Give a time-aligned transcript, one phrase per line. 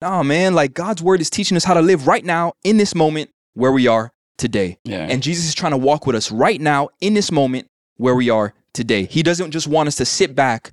[0.00, 2.94] Nah, man, like God's word is teaching us how to live right now in this
[2.94, 4.78] moment where we are today.
[4.84, 5.06] Yeah.
[5.10, 8.30] And Jesus is trying to walk with us right now in this moment where we
[8.30, 9.04] are today.
[9.06, 10.70] He doesn't just want us to sit back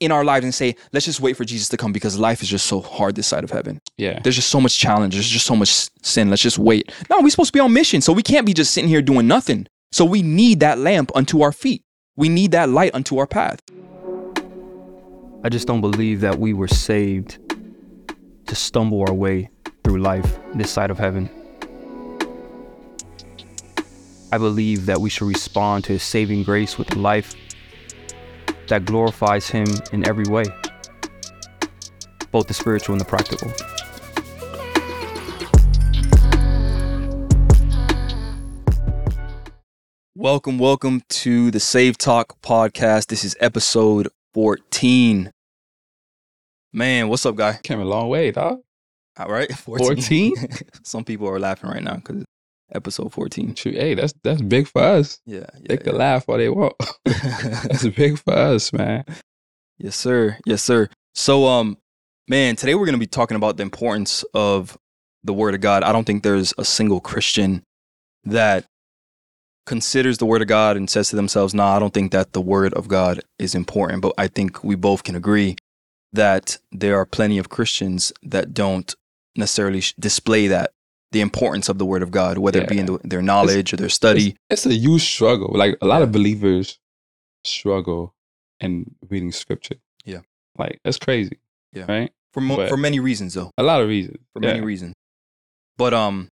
[0.00, 2.48] in our lives and say, let's just wait for Jesus to come because life is
[2.48, 3.80] just so hard this side of heaven.
[3.96, 4.20] yeah.
[4.22, 5.14] There's just so much challenge.
[5.14, 6.28] There's just so much sin.
[6.28, 6.92] Let's just wait.
[7.08, 8.02] No, we're supposed to be on mission.
[8.02, 9.66] So we can't be just sitting here doing nothing.
[9.92, 11.84] So we need that lamp unto our feet.
[12.16, 13.60] We need that light unto our path.
[15.44, 17.38] I just don't believe that we were saved
[18.52, 19.48] to stumble our way
[19.82, 21.30] through life this side of heaven.
[24.30, 27.34] I believe that we should respond to His saving grace with a life
[28.68, 30.44] that glorifies Him in every way,
[32.30, 33.50] both the spiritual and the practical.
[40.14, 43.06] Welcome, welcome to the Saved Talk podcast.
[43.06, 45.32] This is episode 14.
[46.72, 47.58] Man, what's up, guy?
[47.62, 48.60] Came a long way, dog.
[49.18, 50.34] All right, 14?
[50.84, 52.24] Some people are laughing right now because
[52.74, 53.54] episode 14.
[53.54, 53.72] True.
[53.72, 55.20] Hey, that's that's big for us.
[55.26, 56.74] Yeah, They yeah, can laugh all they want.
[57.06, 57.12] yeah.
[57.64, 59.04] that's big for us, man.
[59.78, 60.38] yes, sir.
[60.46, 60.88] Yes, sir.
[61.14, 61.76] So, um,
[62.28, 64.78] man, today we're going to be talking about the importance of
[65.22, 65.82] the Word of God.
[65.82, 67.62] I don't think there's a single Christian
[68.24, 68.64] that
[69.66, 72.40] considers the Word of God and says to themselves, "Nah, I don't think that the
[72.40, 75.56] Word of God is important." But I think we both can agree
[76.12, 78.94] that there are plenty of Christians that don't
[79.36, 80.72] necessarily sh- display that
[81.12, 83.76] the importance of the Word of God, whether it be in the, their knowledge or
[83.76, 84.34] their study.
[84.50, 85.50] It's a huge struggle.
[85.54, 86.78] Like a lot of believers
[87.44, 88.14] struggle
[88.60, 89.76] in reading scripture.
[90.04, 90.20] Yeah.
[90.58, 91.38] Like that's crazy.
[91.72, 91.84] Yeah.
[91.88, 92.12] Right?
[92.32, 93.50] for mo- But- for many reasons, though.
[93.58, 94.18] A lot of reasons.
[94.32, 94.52] for Yeah.
[94.54, 94.94] many reasons.
[95.76, 96.28] But um,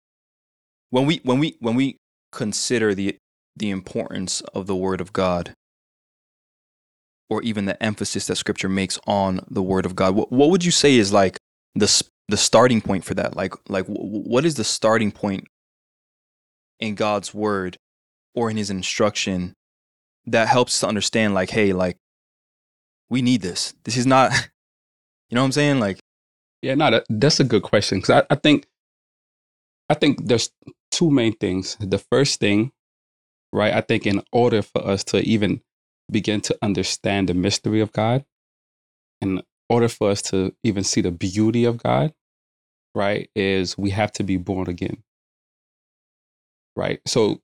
[0.89, 1.97] when we when we when we
[2.31, 3.17] consider the
[3.55, 5.53] the importance of the Word of God,
[7.29, 10.65] or even the emphasis that Scripture makes on the Word of God, what, what would
[10.65, 11.37] you say is like
[11.75, 11.85] the
[12.29, 13.35] the starting point for that?
[13.35, 15.45] Like like wh- wh- what is the starting point
[16.79, 17.77] in God's Word
[18.35, 19.53] or in His instruction
[20.27, 21.33] that helps to understand?
[21.35, 21.97] Like, hey, like
[23.09, 23.73] we need this.
[23.85, 24.31] This is not,
[25.29, 25.79] you know what I'm saying?
[25.81, 25.99] Like,
[26.63, 28.67] Yeah, no, that, that's a good question because I, I think
[29.89, 30.51] I think there's
[30.91, 31.77] two main things.
[31.81, 32.73] The first thing,
[33.53, 33.73] right?
[33.73, 35.61] I think in order for us to even
[36.09, 38.25] begin to understand the mystery of God,
[39.21, 42.13] in order for us to even see the beauty of God,
[42.93, 45.03] right, is we have to be born again.
[46.75, 46.99] Right?
[47.05, 47.41] So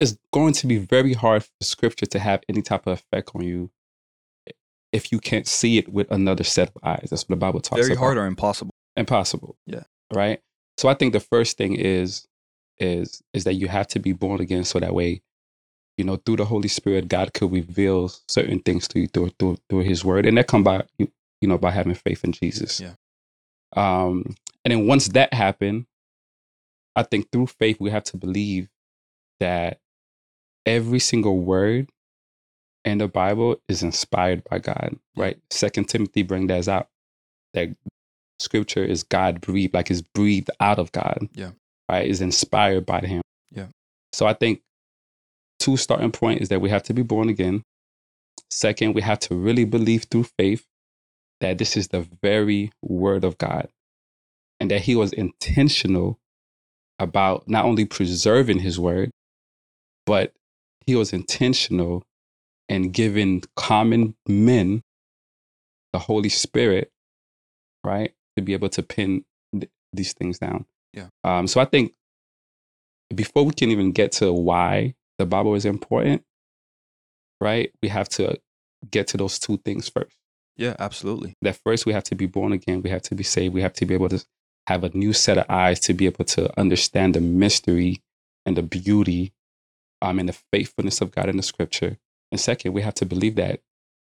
[0.00, 3.42] it's going to be very hard for scripture to have any type of effect on
[3.42, 3.70] you
[4.92, 7.08] if you can't see it with another set of eyes.
[7.10, 8.72] That's what the Bible talks very about Very hard or impossible.
[8.96, 9.56] impossible.
[9.66, 9.84] Yeah.
[10.12, 10.40] Right.
[10.76, 12.26] So I think the first thing is
[12.78, 15.22] is is that you have to be born again, so that way,
[15.96, 19.58] you know, through the Holy Spirit, God could reveal certain things to you through through,
[19.68, 21.10] through His Word, and that come by you
[21.40, 22.80] you know by having faith in Jesus.
[22.80, 22.94] Yeah.
[23.76, 25.86] Um, and then once that happened,
[26.96, 28.68] I think through faith we have to believe
[29.40, 29.80] that
[30.66, 31.90] every single word
[32.84, 34.96] in the Bible is inspired by God.
[35.16, 35.38] Right.
[35.50, 36.88] Second Timothy bring that out
[37.54, 37.70] that
[38.38, 41.28] scripture is God breathed, like it's breathed out of God.
[41.34, 41.50] Yeah.
[41.90, 42.06] Right?
[42.06, 43.22] Is inspired by him.
[43.52, 43.66] Yeah.
[44.12, 44.62] So I think
[45.58, 47.62] two starting point is that we have to be born again.
[48.50, 50.66] Second, we have to really believe through faith
[51.40, 53.68] that this is the very word of God
[54.60, 56.18] and that he was intentional
[56.98, 59.10] about not only preserving his word,
[60.06, 60.32] but
[60.86, 62.04] he was intentional
[62.68, 64.82] in giving common men
[65.92, 66.90] the Holy Spirit,
[67.82, 70.66] right, to be able to pin th- these things down.
[70.92, 71.08] Yeah.
[71.24, 71.92] Um, so I think
[73.14, 76.22] before we can even get to why the Bible is important,
[77.40, 78.38] right, we have to
[78.90, 80.16] get to those two things first.
[80.56, 81.34] Yeah, absolutely.
[81.42, 83.72] That first we have to be born again, we have to be saved, we have
[83.74, 84.24] to be able to
[84.66, 88.02] have a new set of eyes to be able to understand the mystery
[88.46, 89.32] and the beauty
[90.00, 91.98] um, and the faithfulness of God in the scripture.
[92.30, 93.60] And second, we have to believe that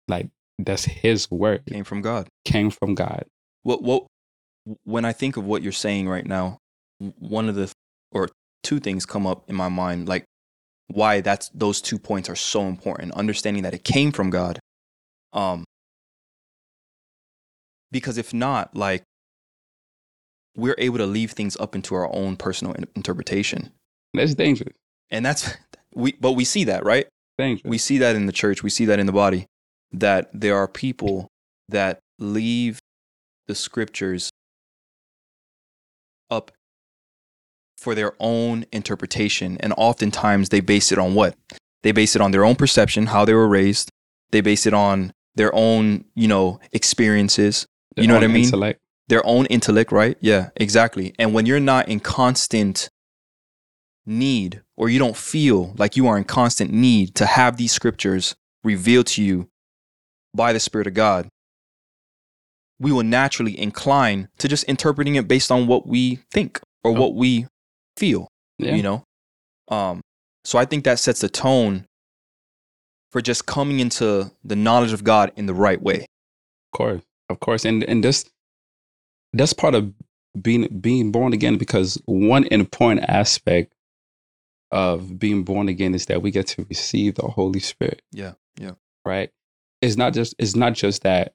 [0.07, 0.27] like
[0.59, 2.27] that's his word Came from God.
[2.45, 3.25] came from God.
[3.63, 4.05] What what
[4.83, 6.59] when I think of what you're saying right now,
[6.99, 7.71] one of the
[8.11, 8.29] or
[8.63, 10.25] two things come up in my mind like
[10.93, 13.13] why that's those two points are so important.
[13.13, 14.59] Understanding that it came from God.
[15.33, 15.63] Um
[17.91, 19.03] because if not, like
[20.55, 23.71] we're able to leave things up into our own personal in- interpretation.
[24.13, 24.73] That's dangerous.
[25.09, 25.55] And that's
[25.93, 27.07] we but we see that, right?
[27.37, 27.69] Dangerous.
[27.69, 29.47] we see that in the church we see that in the body
[29.91, 31.27] that there are people
[31.69, 32.79] that leave
[33.47, 34.29] the scriptures
[36.29, 36.51] up
[37.81, 41.35] for their own interpretation and oftentimes they base it on what
[41.83, 43.89] they base it on their own perception how they were raised
[44.31, 48.45] they base it on their own you know experiences Their you know what I mean?
[48.45, 48.79] Intellect.
[49.07, 50.15] their own intellect, right?
[50.21, 51.13] Yeah, exactly.
[51.19, 52.89] And when you're not in constant
[54.05, 58.35] need or you don't feel like you are in constant need to have these scriptures
[58.63, 59.49] revealed to you
[60.33, 61.27] by the Spirit of God,
[62.79, 66.99] we will naturally incline to just interpreting it based on what we think or Oh.
[67.01, 67.47] what we
[68.01, 68.27] feel,
[68.57, 68.75] Yeah.
[68.75, 69.03] you know?
[69.69, 70.01] Um,
[70.43, 71.85] so I think that sets the tone
[73.11, 75.99] for just coming into the knowledge of God in the right way.
[76.73, 78.25] Of course, of course, and and this
[79.33, 79.93] that's part of
[80.41, 83.73] being being born again because one important aspect
[84.71, 88.01] of being born again is that we get to receive the Holy Spirit.
[88.11, 88.71] Yeah, yeah.
[89.05, 89.29] Right.
[89.81, 91.33] It's not just it's not just that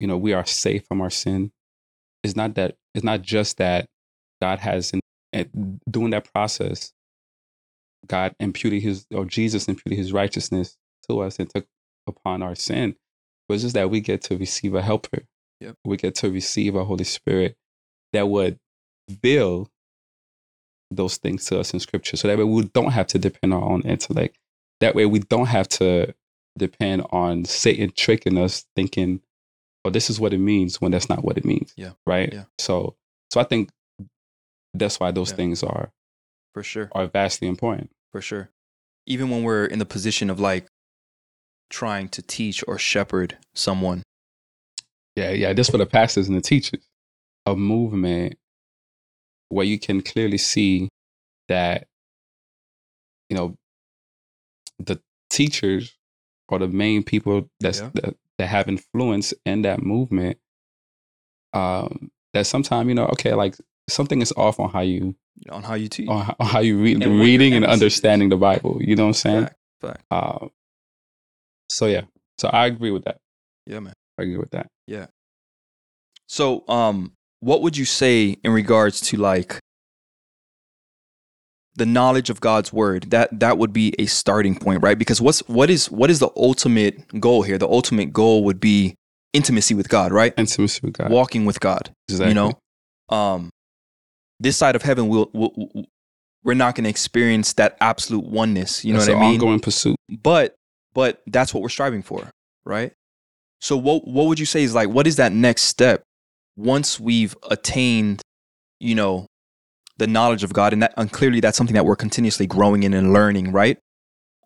[0.00, 1.52] you know we are safe from our sin.
[2.24, 3.86] It's not that it's not just that
[4.42, 4.92] God has
[5.34, 6.92] in doing that process.
[8.06, 10.76] God imputed his or Jesus imputed his righteousness
[11.08, 11.66] to us and took
[12.06, 12.96] upon our sin.
[13.48, 15.24] But it's just that we get to receive a helper.
[15.60, 15.76] Yep.
[15.84, 17.56] We get to receive a Holy Spirit
[18.12, 18.58] that would
[19.08, 19.70] reveal
[20.90, 23.62] those things to us in Scripture, so that way we don't have to depend on
[23.62, 24.38] our own intellect.
[24.80, 26.14] That way we don't have to
[26.58, 29.20] depend on Satan tricking us, thinking,
[29.84, 31.72] "Oh, this is what it means," when that's not what it means.
[31.76, 31.92] Yeah.
[32.06, 32.32] Right.
[32.32, 32.44] Yeah.
[32.58, 32.96] So,
[33.30, 33.70] so I think
[34.74, 35.36] that's why those Yeah.
[35.36, 35.92] things are
[36.52, 36.88] For sure.
[36.92, 37.90] are vastly important.
[38.12, 38.50] For sure.
[39.06, 40.66] Even when we're in the position of like
[41.70, 44.02] trying to teach or shepherd someone.
[45.16, 45.52] Yeah, yeah.
[45.52, 46.86] This for the pastors and the teachers.
[47.46, 48.38] A movement
[49.48, 50.88] where you can clearly see
[51.48, 51.86] that,
[53.28, 53.56] you know,
[54.78, 55.00] the
[55.30, 55.94] teachers
[56.48, 57.90] are the main people that's Yeah.
[57.94, 60.38] that, that have influence in that movement.
[61.52, 63.56] Um, that sometimes you know, okay, like
[63.88, 65.14] something is off on how you
[65.50, 66.08] on how you teach.
[66.08, 68.78] on how, on how you read And reading and understanding the Bible.
[68.80, 69.42] You know what I'm saying?
[69.44, 70.02] Fact, fact.
[70.10, 70.46] Uh,
[71.68, 72.02] so yeah,
[72.38, 73.18] so I agree with that.
[73.66, 73.94] Yeah, man.
[74.18, 74.68] I agree with that.
[74.86, 75.06] Yeah.
[76.26, 79.58] So, um, what would you say in regards to like
[81.76, 83.10] the knowledge of God's word?
[83.10, 84.98] That that would be a starting point, right?
[84.98, 87.58] Because what's what is what is the ultimate goal here?
[87.58, 88.94] The ultimate goal would be
[89.32, 90.32] intimacy with God, right?
[90.36, 91.10] Intimacy with God.
[91.10, 91.92] Walking with God.
[92.08, 92.28] exactly.
[92.30, 93.50] You know, um,
[94.44, 95.86] this side of heaven, we'll we'll-
[96.44, 98.84] we're not going to experience that absolute oneness.
[98.84, 99.34] You know That's what I mean?
[99.40, 99.96] Ongoing pursuit.
[100.10, 100.54] but
[100.92, 102.30] but that's what we're striving for
[102.64, 102.92] right
[103.60, 106.02] so what what would you say is like what is that next step
[106.56, 108.22] once we've attained
[108.78, 109.26] you know
[109.96, 112.94] the knowledge of god and that and clearly that's something that we're continuously growing in
[112.94, 113.76] and learning right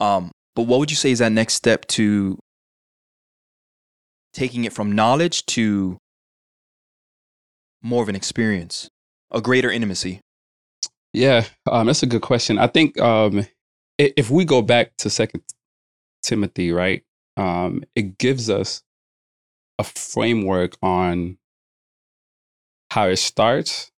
[0.00, 2.38] um but what would you say is that next step to
[4.32, 5.98] taking it from knowledge to
[7.82, 8.88] more of an experience
[9.30, 10.20] a greater intimacy
[11.12, 12.58] Yeah, um, that's a good question.
[12.58, 13.46] I think um,
[13.98, 15.42] if we go back to Second
[16.22, 17.02] Timothy, right,
[17.36, 18.82] um, it gives us
[19.78, 21.38] a framework on
[22.90, 23.90] how it starts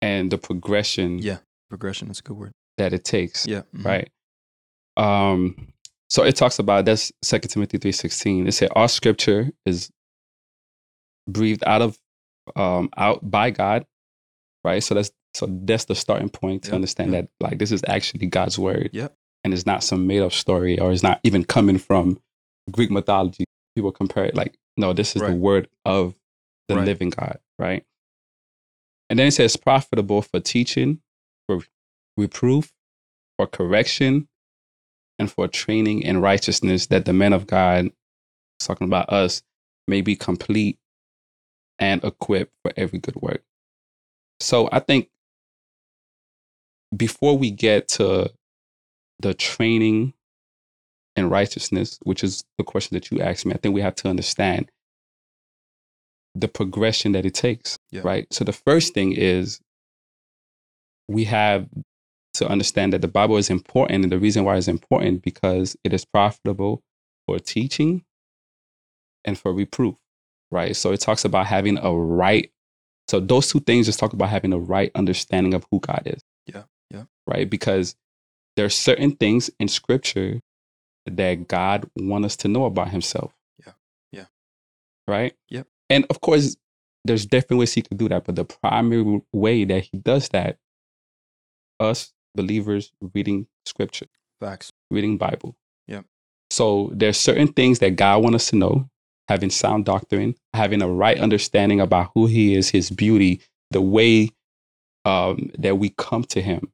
[0.00, 1.38] and the progression Yeah.
[1.70, 3.46] progression is a good word that it takes.
[3.46, 3.84] yeah mhm.
[3.84, 4.08] right?
[4.96, 5.72] Um,
[6.10, 8.46] so it talks about that's Second Timothy three sixteen.
[8.46, 9.90] It said all Scripture is
[11.28, 11.96] breathed out of
[12.56, 13.86] um, out by God,
[14.64, 14.82] right?
[14.82, 17.30] So that's so that's the starting point to Yep, understand yep.
[17.40, 19.14] that like this is actually God's word, Yep.
[19.44, 22.20] and it's not some made up story or it's not even coming from
[22.70, 23.44] Greek mythology.
[23.74, 26.14] People compare it like no, this is the word of
[26.68, 26.86] the Right.
[26.86, 27.84] living God, right?
[29.10, 31.00] And then it says profitable for teaching,
[31.46, 31.60] for
[32.16, 32.72] reproof,
[33.36, 34.28] for correction,
[35.18, 37.90] and for training in righteousness, that the men of God,
[38.60, 39.42] talking about us,
[39.86, 40.78] may be complete
[41.78, 43.42] and equipped for every good work.
[44.40, 45.08] So I think
[46.96, 48.32] before we get to
[49.20, 50.14] the training
[51.16, 54.08] and righteousness, which is the question that you asked me, I think we have to
[54.08, 54.70] understand
[56.34, 58.00] the progression that it takes, Yeah.
[58.04, 58.26] right?
[58.32, 59.60] So the first thing is
[61.08, 61.68] we have
[62.34, 65.92] to understand that the Bible is important, and the reason why it's important because it
[65.92, 66.82] is profitable
[67.26, 68.04] for teaching
[69.24, 69.96] and for reproof,
[70.52, 70.76] right?
[70.76, 72.50] So it talks about having a right.
[73.08, 76.22] So those two things just talk about having a right understanding of who God is.
[76.46, 77.04] Yeah, yeah.
[77.26, 77.96] Right, because
[78.56, 80.40] there are certain things in Scripture
[81.06, 83.32] that God wants us to know about Himself.
[83.66, 83.72] Yeah,
[84.12, 84.26] yeah.
[85.08, 85.34] Right.
[85.48, 85.66] Yep.
[85.90, 86.56] And of course,
[87.04, 90.58] there's different ways He could do that, but the primary way that He does that,
[91.80, 94.06] us believers reading Scripture
[94.42, 95.56] facts reading Bible.
[95.88, 96.04] Yep.
[96.50, 98.88] So there's certain things that God wants us to know,
[99.28, 104.30] having sound doctrine, having a right understanding about who He is, His beauty, the way
[105.04, 106.72] um, that we come to Him,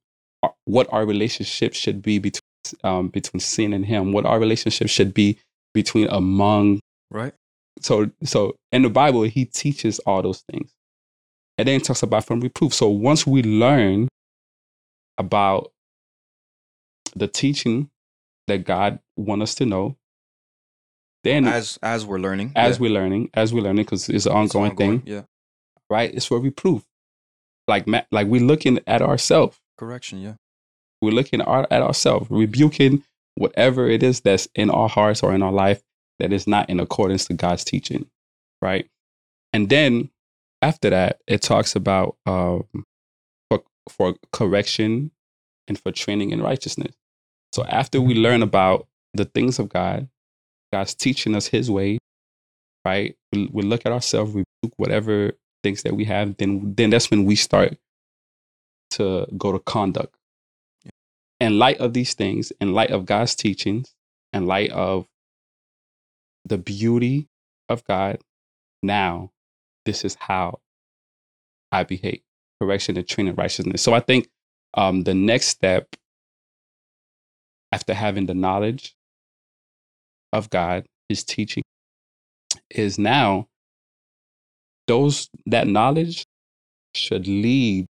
[0.64, 2.42] what our relationship should be between
[2.84, 5.38] um, between sin and Him, what our relationship should be
[5.72, 7.32] between among right
[7.80, 10.72] so so in the Bible, he teaches all those things.
[11.56, 12.72] And then he talks about from reproof.
[12.72, 14.08] So once we learn
[15.16, 15.72] about
[17.16, 17.90] the teaching
[18.46, 19.96] that God want us to know,
[21.28, 22.82] then as, as we're learning, as yeah.
[22.82, 25.22] we're learning, as we're learning, because it's an ongoing, It's thing, Yeah,
[25.90, 26.12] right?
[26.14, 26.84] It's for reproof.
[27.68, 29.58] Like like we're looking at ourselves.
[29.76, 30.20] correction.
[30.22, 30.34] Yeah,
[31.02, 33.04] We're looking at, our, at ourselves, rebuking
[33.36, 35.82] whatever it is that's in our hearts or in our life
[36.18, 38.06] that is not in accordance to God's teaching,
[38.62, 38.88] right?
[39.52, 40.10] And then
[40.62, 42.64] after that, it talks about um,
[43.48, 45.12] for, for correction
[45.68, 46.94] and for training in righteousness.
[47.52, 50.08] So after we learn about the things of God,
[50.72, 51.98] God's teaching us His way,
[52.84, 53.16] right?
[53.32, 55.32] We, we look at ourselves, we rebuke whatever
[55.62, 56.36] things that we have.
[56.36, 57.76] Then, then that's when we start
[58.92, 60.14] to go to conduct.
[61.40, 63.94] In light of these things, in light of God's teachings,
[64.32, 65.06] in light of
[66.44, 67.28] the beauty
[67.68, 68.18] of God,
[68.82, 69.30] now
[69.84, 70.60] this is how
[71.70, 72.20] I behave.
[72.60, 73.82] Correction and training righteousness.
[73.82, 74.28] So I think
[74.74, 75.94] um, the next step
[77.72, 78.94] after having the knowledge
[80.32, 81.62] of God, his teaching,
[82.70, 83.46] is now
[84.86, 86.24] those that knowledge
[86.94, 87.86] should lead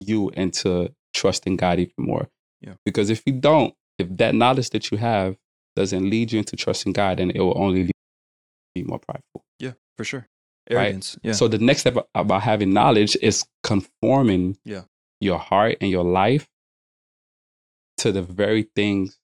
[0.00, 2.28] you into trusting God even more.
[2.60, 2.74] Yeah.
[2.84, 5.36] Because if you don't, if that knowledge that you have
[5.76, 8.98] doesn't lead you into trusting God, then it will only lead you to be more
[9.00, 9.42] prideful.
[9.58, 10.28] yeah, for sure.
[10.70, 11.16] Right.
[11.22, 14.84] Yeah, So the next step about having knowledge is conforming Yeah.
[15.20, 16.46] your heart and your life
[17.98, 19.18] to the very things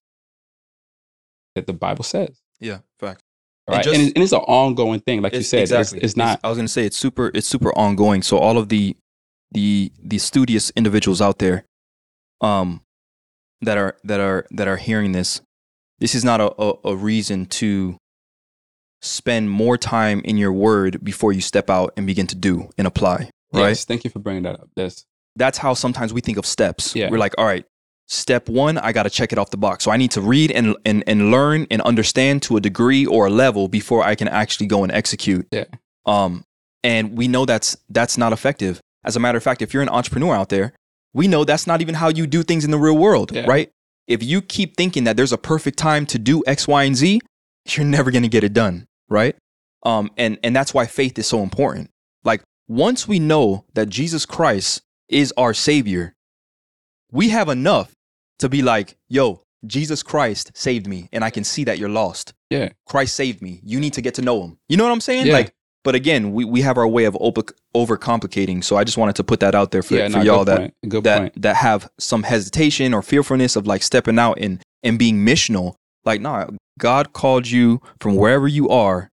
[1.54, 2.40] that the Bible says.
[2.60, 3.22] yeah, fact.
[3.66, 3.84] And Right.
[3.84, 5.62] just- and, it's, and it's an ongoing thing, like you said.
[5.62, 6.04] It's- exactly.
[6.04, 7.30] It's, not I was gonna say it's super.
[7.34, 8.22] It's super ongoing.
[8.22, 8.96] So all of the
[9.52, 11.64] the the studious individuals out there,
[12.40, 12.82] um,
[13.62, 15.40] that are that are that are hearing this,
[15.98, 17.96] this is not a, a, a reason to
[19.02, 22.86] spend more time in your word before you step out and begin to do and
[22.86, 23.30] apply.
[23.52, 23.68] Right.
[23.68, 24.68] Yes, thank you for bringing that up.
[24.76, 25.04] That's
[25.36, 26.94] That's how sometimes we think of steps.
[26.94, 27.08] Yeah.
[27.10, 27.64] We're like, all right,
[28.10, 29.84] step one, I got to check it off the box.
[29.84, 33.26] So I need to read and, and, and learn and understand to a degree or
[33.26, 35.46] a level before I can actually go and execute.
[35.52, 35.64] Yeah.
[36.06, 36.44] Um,
[36.82, 38.80] and we know that's that's not effective.
[39.04, 40.72] As a matter of fact, if you're an entrepreneur out there,
[41.14, 43.46] we know that's not even how you do things in the real world, Yeah.
[43.46, 43.70] right?
[44.06, 47.20] If you keep thinking that there's a perfect time to do X, Y, and Z,
[47.68, 49.36] you're never going to get it done, right?
[49.84, 51.90] Um, and and that's why faith is so important.
[52.24, 56.14] Like once we know that Jesus Christ is our Savior,
[57.12, 57.92] we have enough
[58.40, 62.34] to be like, yo, Jesus Christ saved me, and I can see that you're lost.
[62.50, 62.70] yeah.
[62.86, 63.60] Christ saved me.
[63.64, 64.58] You need to get to know him.
[64.68, 65.26] You know what I'm saying?
[65.26, 65.34] Yeah.
[65.34, 65.52] Like,
[65.84, 67.42] but again, we, we have our way of over
[67.76, 68.62] overcomplicating.
[68.64, 70.72] So I just wanted to put that out there for, yeah, for no, y'all that
[70.82, 71.42] that point.
[71.42, 75.74] that have some hesitation or fearfulness of like stepping out and and being missional.
[76.04, 76.46] Like, nah,
[76.78, 79.08] God called you from wherever you are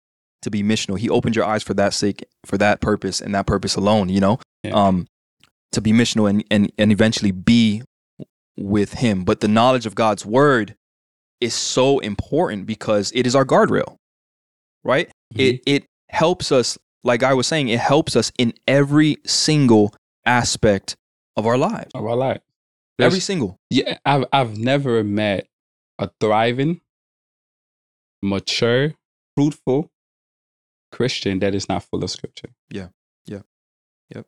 [0.43, 0.97] to be missional.
[0.99, 4.09] He opened your eyes for that sake, for that purpose, and that purpose alone.
[4.09, 4.73] You know, Yeah.
[4.73, 5.07] um,
[5.71, 7.83] to be missional and and and eventually be
[8.57, 9.23] with Him.
[9.23, 10.75] But the knowledge of God's word
[11.41, 13.97] is so important because it is our guardrail,
[14.83, 15.07] right?
[15.33, 15.39] Mm-hmm.
[15.39, 19.93] It it helps us, like I was saying, it helps us in every single
[20.25, 20.95] aspect
[21.35, 21.91] of our lives.
[21.93, 22.41] Of our life.
[22.99, 23.59] Every single.
[23.69, 25.47] Yeah, I've I've never met
[25.99, 26.81] a thriving,
[28.21, 28.93] mature,
[29.35, 29.91] fruitful
[30.91, 32.49] Christian that is not full of scripture.
[32.69, 32.87] Yeah.
[33.25, 33.41] Yeah.
[34.15, 34.25] Yep.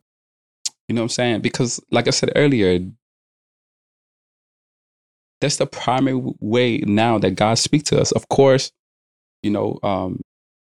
[0.88, 1.40] You know what I'm saying?
[1.40, 2.80] Because like I said earlier,
[5.40, 8.12] that's the primary way now that God speaks to us.
[8.12, 8.70] Of course,
[9.42, 10.20] you know, um,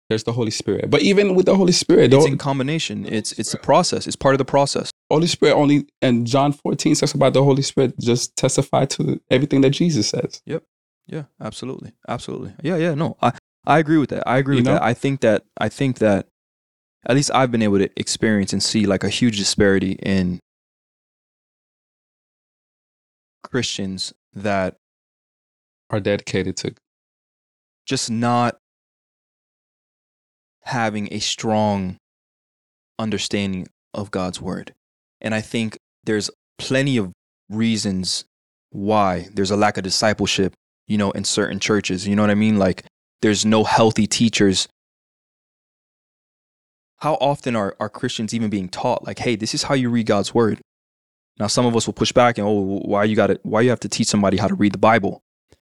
[0.09, 0.89] there's the Holy Spirit.
[0.89, 3.05] But even with the Holy Spirit, the It's Hol- in combination.
[3.05, 4.07] It's it's a process.
[4.07, 4.91] It's part of the process.
[5.09, 9.61] Holy Spirit only and John 14 talks about the Holy Spirit just testify to everything
[9.61, 10.41] that Jesus says.
[10.45, 10.63] Yep.
[11.07, 12.53] Yeah, absolutely, absolutely.
[12.63, 12.95] Yeah, yeah.
[12.95, 13.33] No, I
[13.65, 14.27] I agree with that.
[14.27, 14.73] I agree You with know?
[14.73, 14.83] that.
[14.83, 16.27] I think that I think that
[17.05, 20.39] at least I've been able to experience and see like a huge disparity in
[23.43, 24.75] Christians that
[25.89, 26.73] Are dedicated to
[27.85, 28.57] just not
[30.63, 31.97] having a strong
[32.97, 34.73] understanding of God's word.
[35.21, 37.11] And I think there's plenty of
[37.49, 38.25] reasons
[38.71, 40.53] why there's a lack of discipleship,
[40.87, 42.07] you know, in certain churches.
[42.07, 42.57] You know what I mean?
[42.57, 42.85] Like
[43.21, 44.67] there's no healthy teachers.
[46.97, 50.07] How often are, are Christians even being taught like, hey, this is how you read
[50.07, 50.61] God's word?
[51.37, 53.69] Now some of us will push back and oh, why you got to why you
[53.69, 55.23] have to teach somebody how to read the Bible?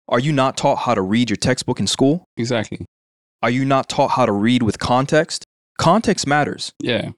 [0.09, 2.29] Are you not taught how to read your textbook in school?
[2.37, 2.87] exactly.
[3.43, 5.45] Are you not taught how to read with context?
[5.79, 6.73] Context matters.
[6.81, 7.11] Yeah.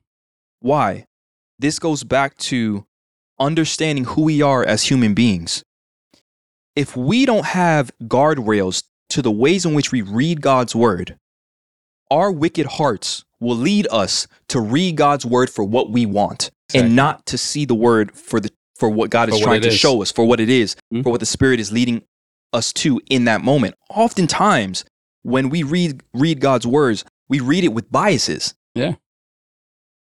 [0.61, 1.05] Why?
[1.59, 2.87] This goes back to
[3.39, 5.63] understanding who we are as human beings.
[6.75, 11.17] If we don't have guardrails to the ways in which we read God's word,
[12.11, 16.87] our wicked hearts will lead us to read God's word for what we want Exactly.
[16.87, 19.69] and not to see the word for the for what God is what trying to
[19.69, 19.75] is.
[19.79, 21.03] show us, for what it is, Mhm.
[21.03, 22.03] for what the Spirit is leading
[22.53, 23.75] us to in that moment.
[23.91, 24.85] Oftentimes,
[25.23, 28.55] when we read read God's words, we read it with biases.
[28.75, 28.95] Yeah.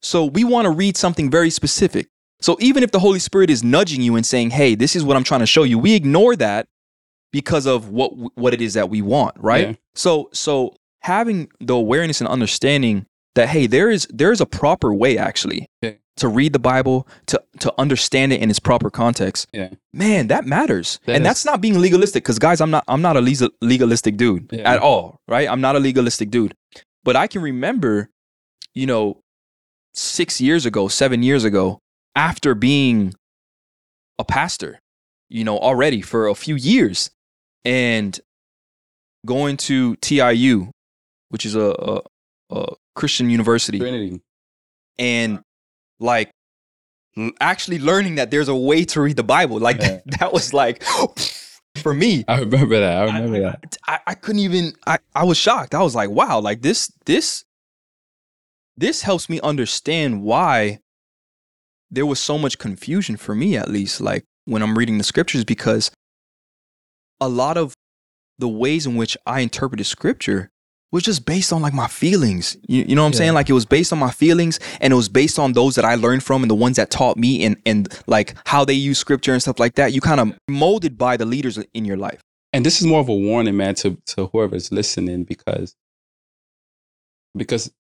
[0.02, 2.08] So we want to read something very specific.
[2.40, 5.16] So even if the Holy Spirit is nudging you and saying, "Hey, this is what
[5.16, 6.66] I'm trying to show you," we ignore that
[7.32, 9.68] because of what what it is that we want, right?
[9.68, 9.74] Yeah.
[9.94, 14.92] So so having the awareness and understanding that hey, there is there is a proper
[14.94, 15.92] way actually Yeah.
[16.16, 19.48] To read the Bible, to to understand it in its proper context.
[19.52, 19.70] Yeah.
[19.92, 21.00] Man, that matters.
[21.06, 23.20] That and is- that's not being legalistic cuz guys, I'm not I'm not a
[23.60, 24.72] legalistic dude Yeah.
[24.72, 25.48] at all, right?
[25.48, 26.54] I'm not a legalistic dude.
[27.02, 28.08] But I can remember,
[28.74, 29.20] you know,
[29.94, 31.78] 6 years ago, 7 years ago,
[32.16, 33.14] after being
[34.18, 34.78] a pastor,
[35.28, 37.10] you know, already for a few years
[37.64, 38.18] and
[39.26, 40.70] going to TIU,
[41.30, 42.00] which is a, a,
[42.50, 44.20] a Christian university, Trinity.
[44.98, 45.40] and
[46.00, 46.30] like
[47.40, 49.58] actually learning that there's a way to read the Bible.
[49.58, 50.00] Like Yeah.
[50.18, 50.82] that was like
[51.76, 52.24] for me.
[52.28, 53.02] I remember that.
[53.02, 53.76] I remember I, that.
[53.86, 55.74] I, I couldn't even I, I was shocked.
[55.74, 57.44] I was like, wow, like this this
[58.76, 60.80] this helps me understand why
[61.90, 65.44] there was so much confusion for me at least like when I'm reading the scriptures
[65.44, 65.92] because
[67.20, 67.74] a lot of
[68.38, 70.50] the ways in which I interpreted scripture
[70.94, 72.56] was just based on like my feelings.
[72.68, 73.18] You, you know what I'm Yeah.
[73.18, 73.34] saying?
[73.34, 75.96] Like it was based on my feelings and it was based on those that I
[75.96, 79.32] learned from and the ones that taught me and and like how they use scripture
[79.32, 79.92] and stuff like that.
[79.92, 82.20] You kind of molded by the leaders in your life.
[82.52, 85.74] and this is more of a warning, man, to to whoever's listening, because
[87.36, 87.72] because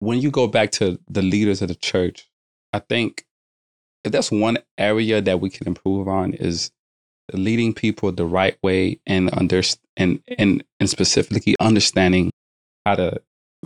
[0.00, 2.28] when you go back to the leaders of the church,
[2.72, 3.24] I think
[4.04, 6.72] if that's one area that we can improve on is
[7.32, 9.62] leading people the right way and under
[9.96, 12.30] and and and specifically understanding
[12.84, 13.20] how to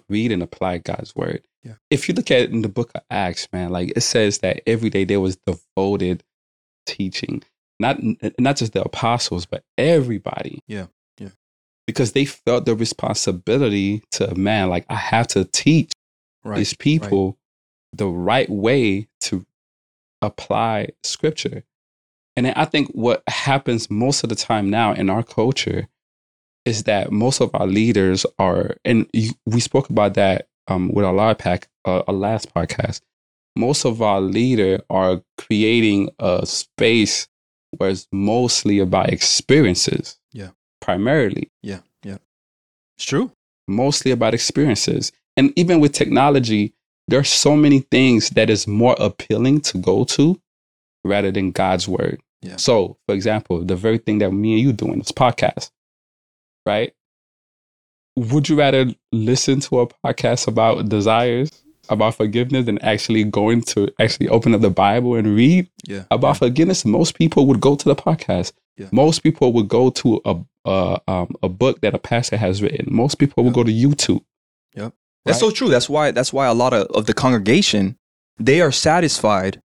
[0.09, 1.43] read and apply God's word.
[1.63, 1.75] Yeah.
[1.91, 4.63] If you look at it in the book of Acts, man, like it says that
[4.67, 6.25] every day there was devoted
[6.87, 7.43] teaching
[7.81, 7.99] not
[8.39, 10.63] not just the apostles, but everybody.
[10.69, 10.87] Yeah,
[11.19, 11.31] yeah.
[11.87, 15.91] Because they felt the responsibility to man, like I have to teach
[16.45, 17.39] these people
[17.93, 19.45] the right way to
[20.23, 21.65] apply scripture.
[22.37, 25.89] And I think what happens most of the time now in our culture
[26.65, 31.05] is that most of our leaders are, and you, we spoke about that um, with
[31.05, 33.01] our last pack, uh, our last podcast.
[33.57, 37.27] Most of our leader are creating a space
[37.77, 40.19] where it's mostly about experiences.
[40.33, 40.51] Yeah.
[40.81, 42.19] Primarily, Yeah, yeah.
[42.97, 43.33] It's true.
[43.69, 45.13] mostly about experiences.
[45.37, 46.75] And even with technology,
[47.09, 50.41] there's so many things that is more appealing to go to
[51.05, 52.21] rather than God's word.
[52.43, 52.57] Yeah.
[52.57, 55.71] So, for example, the very thing that me and you doing this podcast,
[56.67, 56.93] right?
[58.17, 61.51] Would you rather listen to a podcast about desires,
[61.89, 66.05] about forgiveness, than actually going to actually open up the Bible and read Yeah.
[66.11, 66.85] about forgiveness?
[66.85, 68.53] Most people would go to the podcast.
[68.77, 68.89] Yeah.
[68.93, 70.37] Most people would go to a
[70.67, 72.87] uh, um, a book that a pastor has written.
[72.95, 74.23] Most people would go to YouTube.
[74.77, 74.93] Yep.
[75.25, 75.49] That's Right.
[75.49, 75.69] so true.
[75.69, 77.97] That's why that's why a lot of, of the congregation
[78.39, 79.63] they are satisfied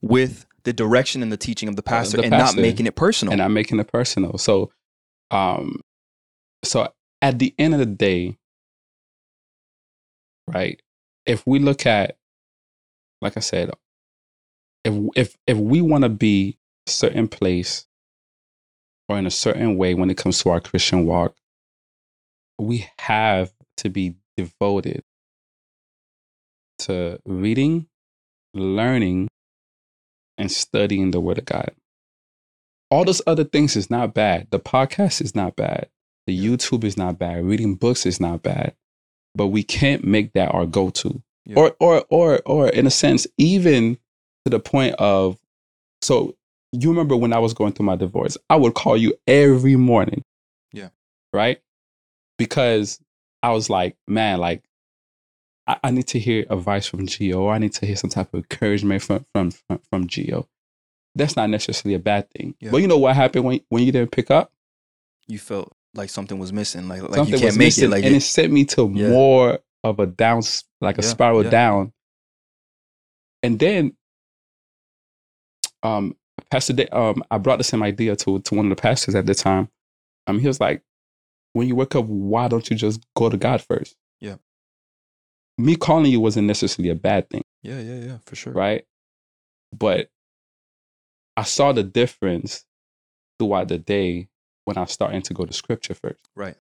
[0.00, 3.32] with the direction and the teaching of the pastor the and not making it personal.
[3.32, 4.38] and I'm making it personal.
[4.38, 4.70] So,
[5.30, 5.80] um,
[6.64, 6.92] so
[7.22, 8.38] at the end of the day,
[10.48, 10.80] right?
[11.26, 12.16] If we look at,
[13.20, 13.70] like I said,
[14.84, 17.86] if if if we want to be a certain place
[19.08, 21.34] or in a certain way when it comes to our Christian walk,
[22.58, 25.02] we have to be devoted
[26.80, 27.86] to reading,
[28.54, 29.28] learning,
[30.40, 31.72] and studying the Word of God
[32.90, 34.48] all those other things is not bad.
[34.50, 35.88] The podcast is not bad.
[36.26, 37.44] The YouTube is not bad.
[37.44, 38.74] Reading books is not bad.
[39.34, 41.22] But we can't make that our go-to.
[41.46, 41.56] Yeah.
[41.56, 43.96] Or or or or in a sense, even
[44.44, 45.38] to the point of
[46.02, 46.36] so
[46.72, 50.24] you remember when I was going through my divorce, I would call you every morning.
[50.72, 50.90] Yeah.
[51.32, 51.60] Right?
[52.38, 53.00] Because
[53.42, 54.62] I was like, man, like
[55.70, 57.48] I, I need to hear advice from Geo.
[57.48, 60.48] I need to hear some type of encouragement from from from, from Geo
[61.16, 62.54] that's not necessarily a bad thing.
[62.60, 62.70] Yeah.
[62.70, 64.52] But you know what happened when when you didn't pick up?
[65.26, 66.88] you felt like something was missing.
[66.88, 67.90] Like like Something you can't make missing, it.
[67.90, 69.08] Like and it- it sent me to Yeah.
[69.10, 70.42] more of a down,
[70.80, 71.92] like a Yeah, spiral down.
[73.42, 73.96] And then,
[75.82, 76.16] um,
[76.50, 79.26] Pastor, Da- um, I brought the same idea to to one of the pastors at
[79.26, 79.68] the time.
[80.26, 80.82] Um, he was like,
[81.52, 83.96] "When you wake up, why don't you just go to God first?
[85.60, 85.66] Yeah.
[85.66, 87.42] Me calling you wasn't necessarily a bad thing.
[87.62, 88.52] yeah, yeah, yeah, for sure.
[88.52, 88.84] right?
[89.76, 90.10] But
[91.36, 92.64] I saw the difference
[93.38, 94.28] throughout the day
[94.64, 96.56] when I started to go to scripture first, Right.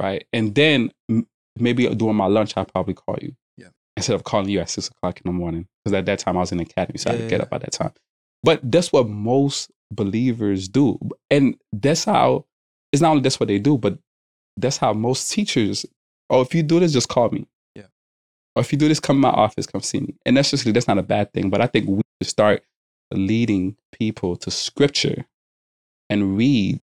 [0.00, 0.26] right?
[0.32, 1.26] And then m-
[1.58, 3.34] maybe during my lunch, I'll probably call you.
[3.56, 3.68] Yeah.
[3.96, 5.66] Instead of calling you at six o'clock in the morning.
[5.84, 7.40] Because at that time I was in the academy, so I had Yeah, to get
[7.40, 7.42] yeah.
[7.44, 7.92] up at that time.
[8.42, 10.98] But that's what most believers do.
[11.30, 12.46] And that's how
[12.92, 13.98] it's not only that's what they do, but
[14.56, 15.84] that's how most teachers,
[16.28, 17.46] oh, if you do this, just call me.
[18.60, 20.14] Or if you do this, come to my office, come see me.
[20.26, 21.48] And that's just that's not a bad thing.
[21.48, 22.62] But I think we should start
[23.10, 25.24] leading people to scripture
[26.10, 26.78] and read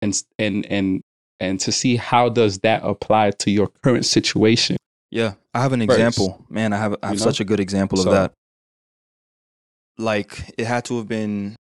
[0.00, 1.00] and and and
[1.40, 4.76] and to see how does that apply to your current situation.
[5.10, 5.98] Yeah, I have an First.
[5.98, 6.46] example.
[6.48, 7.24] Man, I have I have You know?
[7.24, 8.32] such a good example So- of that.
[9.98, 11.56] Like it had to have been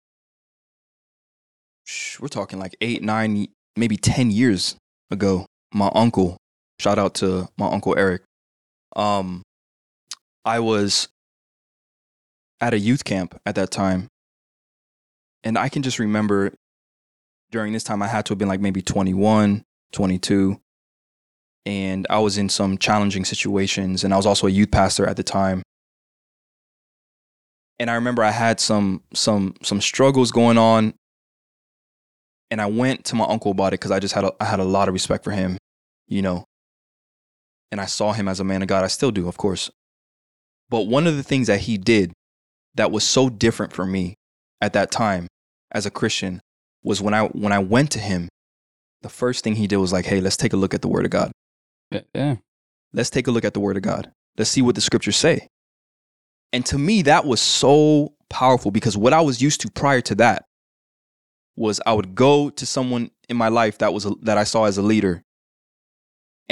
[2.20, 4.76] we're talking like 8, 9, maybe 10 years
[5.12, 5.46] ago.
[5.74, 6.38] My uncle,
[6.80, 8.24] shout out to my uncle Eric.
[8.96, 9.44] Um
[10.46, 11.08] I was
[12.60, 14.08] at a youth camp at that time.
[15.44, 16.54] And I can just remember
[17.52, 20.60] during this time I had to have been like maybe 21, 22
[21.66, 25.18] and I was in some challenging situations and I was also a youth pastor at
[25.18, 25.64] the time.
[27.80, 30.94] And I remember I had some some some struggles going on
[32.52, 34.60] and I went to my uncle about it cuz I just had a, I had
[34.60, 35.58] a lot of respect for him,
[36.08, 36.46] you know.
[37.72, 38.84] And I saw him as a man of God.
[38.84, 39.72] I still do, of course.
[40.70, 42.14] But one of the things that he did
[42.76, 44.16] that was so different for me
[44.62, 45.28] at that time
[45.72, 46.42] as a Christian
[46.84, 48.30] was when I when I went to him,
[49.02, 51.06] the first thing he did was like, "Hey, let's take a look at the word
[51.06, 51.32] of God."
[52.14, 52.36] Yeah,
[52.94, 54.12] let's take a look at the word of God.
[54.38, 55.48] Let's see what the scriptures say.
[56.52, 60.16] And to me, that was so powerful because what I was used to prior to
[60.16, 60.46] that
[61.56, 64.66] was I would go to someone in my life that was a, that I saw
[64.66, 65.24] as a leader,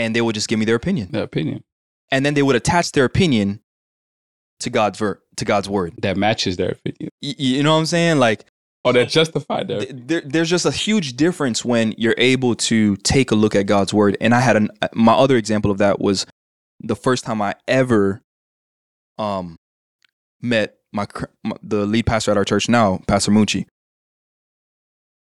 [0.02, 1.64] and they would just give me their opinion, Their opinion
[2.12, 3.62] and then they would attach their opinion
[4.62, 5.94] to God's ver- to God's word.
[6.02, 7.10] that matches their opinion.
[7.24, 8.18] Y- you know what I'm saying?
[8.20, 8.46] Like
[8.84, 9.12] Or that
[9.68, 13.56] their th- there, there's just a huge difference when you're able to take a look
[13.56, 14.18] at God's word.
[14.22, 16.26] And I had an, my other example of that was
[16.80, 18.22] the first time I ever
[19.18, 19.58] um,
[20.42, 21.06] met my,
[21.44, 23.66] my the lead pastor at our church now, Pastor Mucci.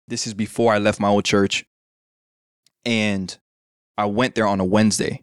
[0.07, 1.63] This is before I left my old church,
[2.85, 3.37] and
[3.97, 5.21] I went there on a Wednesday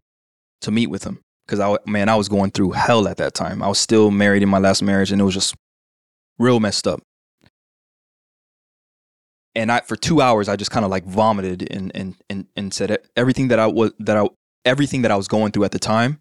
[0.62, 3.62] to meet with him because I man I was going through hell at that time.
[3.62, 5.54] I was still married in my last marriage, and it was just
[6.38, 7.00] real messed up
[9.58, 12.72] and I for two hours I just kind of like vomited and and and and
[12.72, 14.28] said everything that I was that I
[14.64, 16.20] everything that I was going through at the time.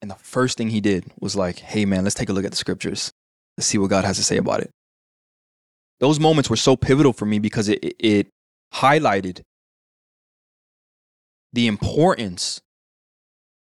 [0.00, 2.52] And the first thing he did was like, "Hey man, let's take a look at
[2.52, 3.10] the scriptures.
[3.58, 4.70] Let's see what God has to say about it."
[5.98, 8.28] Those moments were so pivotal for me because it, it
[8.72, 9.42] highlighted
[11.52, 12.60] the importance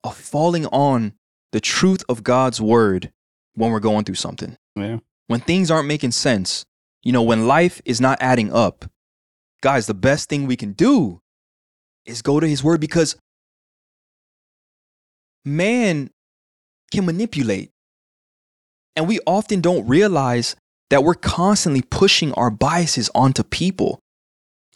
[0.03, 1.13] of falling on
[1.51, 3.11] the truth of God's word
[3.53, 4.97] when we're going through something yeah.
[5.27, 6.65] when things aren't making sense,
[7.03, 8.85] you know, when life is not adding up,
[9.61, 11.21] guys, the best thing we can do
[12.05, 13.15] is go to his word because
[15.43, 16.09] man
[16.91, 17.71] can manipulate.
[18.95, 20.55] And we often don't realize
[20.89, 23.99] that we're constantly pushing our biases onto people.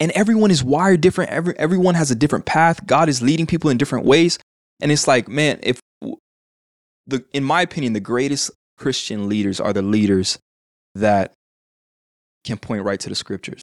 [0.02, 1.30] And everyone is wired different.
[1.30, 2.84] Every, everyone has a different path.
[2.84, 4.36] God is leading people in different ways.
[4.80, 5.80] And it's like, man, if
[7.06, 10.40] the, in my opinion, the greatest Christian leaders are the leaders
[10.96, 11.32] that
[12.42, 13.62] can point right to the scriptures.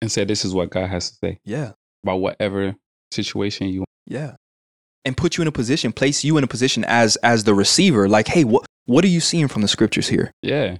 [0.00, 1.72] And say this is what God has to say Yeah.
[2.04, 2.76] about whatever
[3.10, 4.36] situation you Yeah.
[5.04, 8.08] And put you in a position, place you in a position as as the receiver,
[8.08, 10.30] like, hey, what what are you seeing from the scriptures here?
[10.42, 10.76] Yeah.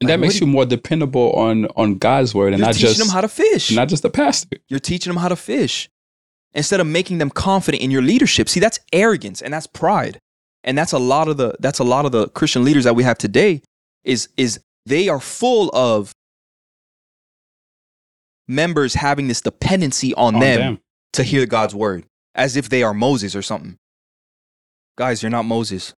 [0.00, 2.88] Like, And that makes you more dependable on on God's word and You're not teaching
[2.88, 3.70] just them how to fish.
[3.72, 4.58] not just the pastor.
[4.68, 5.88] You're teaching them how to fish.
[6.52, 8.48] Instead of making them confident in your leadership.
[8.48, 10.18] See, that's arrogance and that's pride.
[10.64, 13.04] And that's a lot of the that's a lot of the Christian leaders that we
[13.04, 13.62] have today
[14.04, 16.12] is is they are full of
[18.48, 20.78] members having this dependency on, On them, them.
[21.14, 22.04] to hear God's word
[22.34, 23.76] as if they are Moses or something.
[24.96, 25.92] Guys, you're not Moses.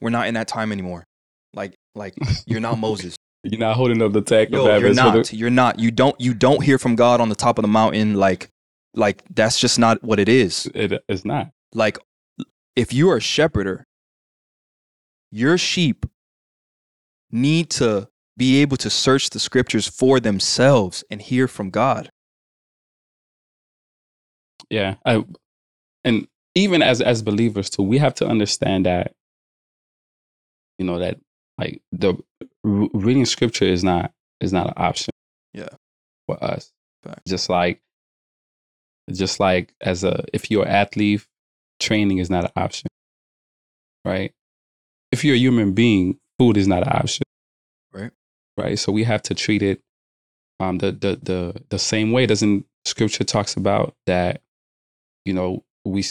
[0.00, 1.04] We're not in that time anymore.
[1.52, 2.14] Like like
[2.46, 3.16] you're not Moses.
[3.44, 5.26] You're not holding up the tag Yo, you're not.
[5.26, 5.78] the- You're not.
[5.78, 6.18] You don't.
[6.20, 8.14] You don't hear from God on the top of the mountain.
[8.14, 8.48] Like,
[8.94, 10.70] like that's just not what it is.
[10.74, 11.50] It, it's not.
[11.74, 11.98] Like,
[12.74, 13.84] if you're a shepherder,
[15.30, 16.06] your sheep
[17.30, 22.10] need to be able to search the scriptures for themselves and hear from God.
[24.70, 24.94] Yeah.
[25.04, 25.24] I,
[26.04, 29.12] and even as as believers too, we have to understand that
[30.78, 31.18] you know that
[31.58, 32.14] like the
[32.64, 35.12] reading scripture is not is not an option.
[35.52, 35.68] Yeah.
[36.26, 36.72] For us.
[37.02, 37.26] Fact.
[37.26, 37.80] Just like
[39.12, 41.26] just like as a if you're an athlete,
[41.80, 42.88] training is not an option.
[44.04, 44.32] Right?
[45.12, 47.24] If you're a human being, food is not an option.
[47.92, 48.10] Right.
[48.56, 48.78] Right.
[48.78, 49.80] So we have to treat it
[50.60, 52.26] um the the the, the same way.
[52.26, 54.40] Doesn't scripture talks about that
[55.24, 56.04] you know, we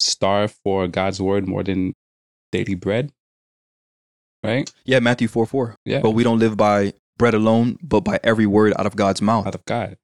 [0.00, 1.94] starve for God's word more than
[2.52, 3.12] daily bread.
[4.42, 4.72] Right?
[4.84, 5.76] Yeah, Matthew 4 4.
[5.84, 6.00] Yeah.
[6.00, 9.46] But we don't live by bread alone, but by every word out of God's mouth.
[9.46, 9.96] out of God.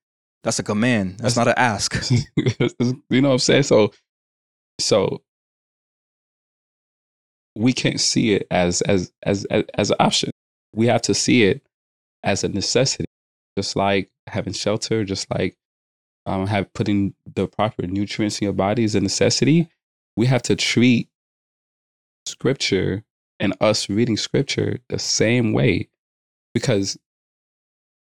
[0.42, 1.18] That's a command.
[1.18, 2.10] That's, That's- not an ask.
[3.10, 3.62] you know what I'm saying?
[3.64, 3.92] So,
[4.80, 5.22] so
[7.54, 10.30] we can't see it as as as as, as an option.
[10.74, 11.62] We have to see it
[12.24, 13.06] as a necessity,
[13.56, 15.56] just like having shelter, just like
[16.26, 19.68] um, have putting the proper nutrients in your body is a necessity.
[20.16, 21.08] We have to treat
[22.26, 23.04] scripture
[23.44, 25.88] and us reading scripture the same way,
[26.54, 26.98] because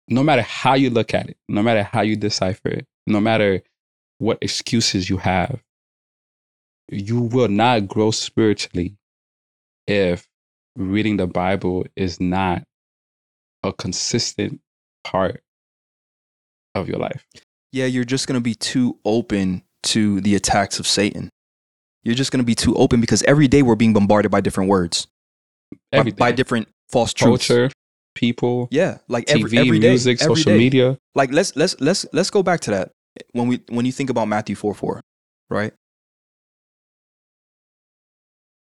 [0.09, 3.63] no matter how you look at it, no matter how you decipher it, no matter
[4.19, 5.63] what excuses you have,
[6.91, 8.97] you will not grow spiritually
[9.87, 10.29] if
[10.77, 12.65] reading the Bible is not
[13.63, 14.61] a consistent
[15.05, 15.43] part
[16.75, 17.25] of your life.
[17.73, 21.31] yeah, you're just going to be too open to the attacks of Satan.
[22.03, 24.71] You're just going to be too open because every day we're being bombarded by different
[24.71, 25.07] words,
[25.93, 26.19] Everything.
[26.19, 27.47] by, different false truths.
[27.49, 27.71] culture,
[28.15, 30.59] people, Yeah, like every, TV, every day, music, every social day.
[30.59, 30.99] media.
[31.15, 32.93] Like let's let's let's let's go back to that
[33.33, 35.01] when we when you think about Matthew four four,
[35.49, 35.73] right?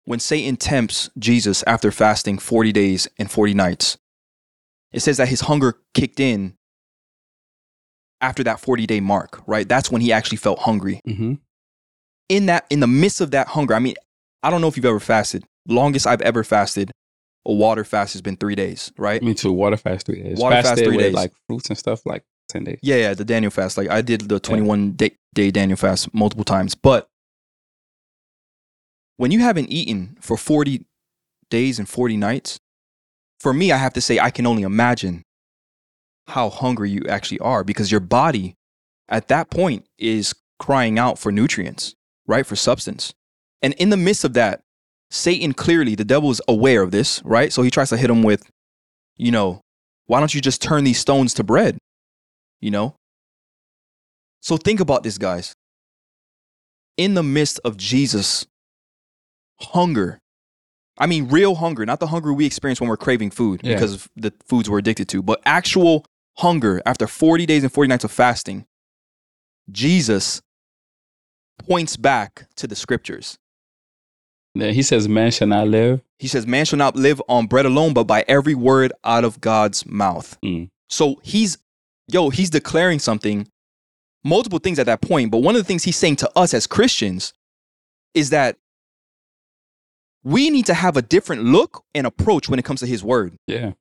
[0.06, 3.98] When Satan tempts Jesus after fasting forty days and forty nights,
[4.92, 6.54] it says that his hunger kicked in
[8.22, 9.68] after that forty day mark, right?
[9.68, 11.00] That's when he actually felt hungry.
[11.04, 11.34] hmm
[12.30, 13.94] In that in the midst of that hunger, I mean,
[14.42, 15.44] I don't know if you've ever fasted.
[15.66, 16.90] Longest I've ever fasted,
[17.48, 19.22] a water fast has been three days, right?
[19.22, 19.50] Me too.
[19.52, 20.38] Water fast three days.
[20.38, 21.14] Water fast Fasted three days.
[21.14, 22.78] Like fruits and stuff, like ten days.
[22.82, 23.78] Yeah, yeah, the Daniel fast.
[23.78, 26.74] Like I did the 21 day, day Daniel fast multiple times.
[26.74, 27.08] But
[29.16, 30.84] when you haven't eaten for 40
[31.50, 32.60] days and 40 nights,
[33.40, 35.22] for me, I have to say, I can only imagine
[36.28, 38.56] how hungry you actually are because your body
[39.08, 41.94] at that point is crying out for nutrients,
[42.26, 42.44] right?
[42.44, 43.14] For substance.
[43.62, 44.60] And in the midst of that,
[45.10, 47.52] Satan clearly, the devil is aware of this, right?
[47.52, 48.42] So he tries to hit him with,
[49.16, 49.60] you know,
[50.06, 51.78] why don't you just turn these stones to bread?
[52.60, 52.94] You know?
[54.40, 55.54] So think about this, guys.
[56.96, 58.46] In the midst of Jesus'
[59.60, 60.18] hunger,
[60.98, 63.74] I mean, real hunger, not the hunger we experience when we're craving food Yeah.
[63.74, 66.04] because of the foods we're addicted to, but actual
[66.38, 68.66] hunger after 40 days and 40 nights of fasting,
[69.70, 70.40] Jesus
[71.58, 73.38] points back to the scriptures.
[74.54, 77.94] He says, "Man shall not live." He says, Man shall not live on bread alone,
[77.94, 80.36] but by every word out of God's mouth.
[80.44, 80.68] Mm.
[80.88, 81.58] So he's,
[82.08, 83.46] yo, he's declaring something,
[84.24, 85.30] multiple things at that point.
[85.30, 87.32] But one of the things he's saying to us as Christians
[88.14, 88.56] is that
[90.24, 93.34] we need to have a different look and approach when it comes to his word.
[93.46, 93.72] Yeah,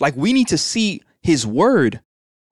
[0.00, 2.00] Like we need to see his word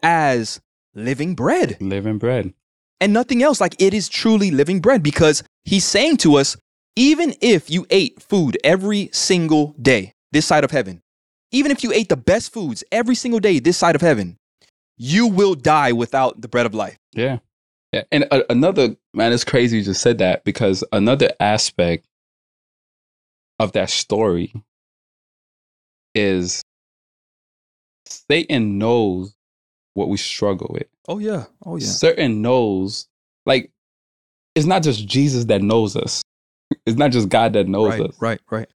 [0.02, 0.60] as
[0.94, 2.54] living bread living bread.
[3.00, 3.60] and nothing else.
[3.60, 6.56] Like it is truly living bread because he's saying to us,
[6.96, 11.02] even if you ate food every single day this side of heaven,
[11.50, 14.36] even if you ate the best foods every single day this side of heaven,
[14.96, 16.98] you will die without the bread of life.
[17.12, 17.38] Yeah.
[17.92, 18.02] yeah.
[18.12, 22.06] And a another, man, it's crazy you just said that because another aspect
[23.58, 24.52] of that story
[26.14, 26.62] is
[28.06, 29.34] Satan knows
[29.94, 30.88] what we struggle with.
[31.08, 31.44] Oh yeah.
[31.64, 31.86] Oh yeah.
[31.86, 33.08] Satan knows,
[33.46, 33.70] like,
[34.54, 36.22] it's not just Jesus that knows us.
[36.86, 38.16] It's not just God that knows Right, us.
[38.20, 38.68] right, right.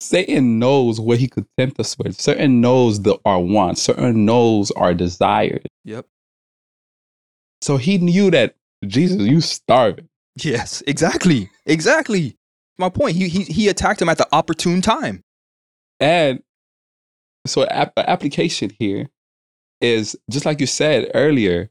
[0.00, 2.20] Satan knows what he could tempt us with.
[2.20, 3.82] Satan knows the our wants.
[3.82, 5.62] Satan knows our desires.
[5.84, 6.06] Yep.
[7.60, 10.08] So he knew that Jesus, you starving.
[10.36, 11.50] Yes, exactly.
[11.66, 12.36] Exactly.
[12.78, 13.16] My point.
[13.16, 15.22] He he he attacked him at the opportune time.
[16.00, 16.42] And
[17.46, 19.08] so ap- application here
[19.80, 21.70] is just like you said earlier.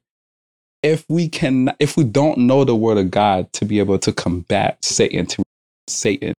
[0.84, 4.12] If we can, if we don't know the word of God to be able to
[4.12, 5.44] combat Satan, to
[5.92, 6.34] Satan,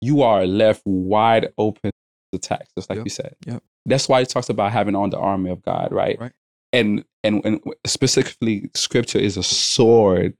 [0.00, 1.90] you are left wide open
[2.32, 3.36] to attacks, just like Yep, you said.
[3.46, 3.62] yep.
[3.86, 6.18] That's why it talks about having on the army of God, right?
[6.20, 6.32] Right.
[6.72, 10.34] And and and specifically, Scripture is a sword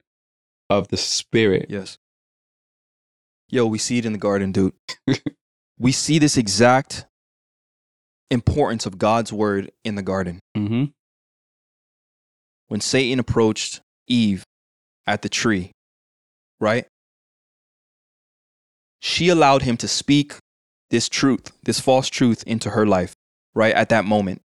[0.69, 1.67] of the Spirit.
[1.69, 1.97] Yes.
[3.49, 4.73] Yo, we see it in the garden, dude.
[5.79, 7.05] we see this exact
[8.29, 10.39] importance of God's word in the garden.
[10.55, 10.85] hmm
[12.67, 14.43] When Satan approached Eve
[15.07, 15.71] at the tree,
[16.59, 16.85] right?
[18.99, 20.33] She allowed him to speak
[20.89, 23.13] this truth, this false truth into her life,
[23.53, 23.73] right?
[23.73, 24.41] At that moment.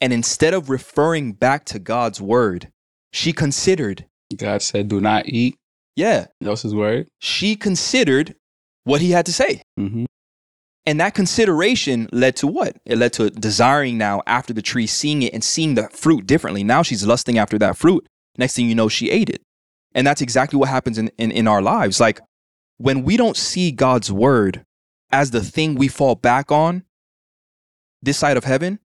[0.00, 2.68] And instead of referring back to God's word,
[3.12, 5.56] she considered, God said, "Do not eat."
[5.94, 7.08] yeah, That's His word.
[7.20, 8.34] she considered
[8.84, 9.62] what he had to say.
[9.76, 10.06] hmm
[10.86, 12.76] And that consideration led to what?
[12.86, 16.64] It led to desiring now after the tree, seeing it and seeing the fruit differently.
[16.64, 18.04] Now she's lusting after that fruit.
[18.38, 19.42] Next thing you know, she ate it.
[19.94, 22.00] And that's exactly what happens in, in, in our lives.
[22.00, 22.20] Like
[22.78, 24.64] when we don't see God's word
[25.10, 26.84] as the thing we fall back on
[28.02, 28.78] this side of heaven,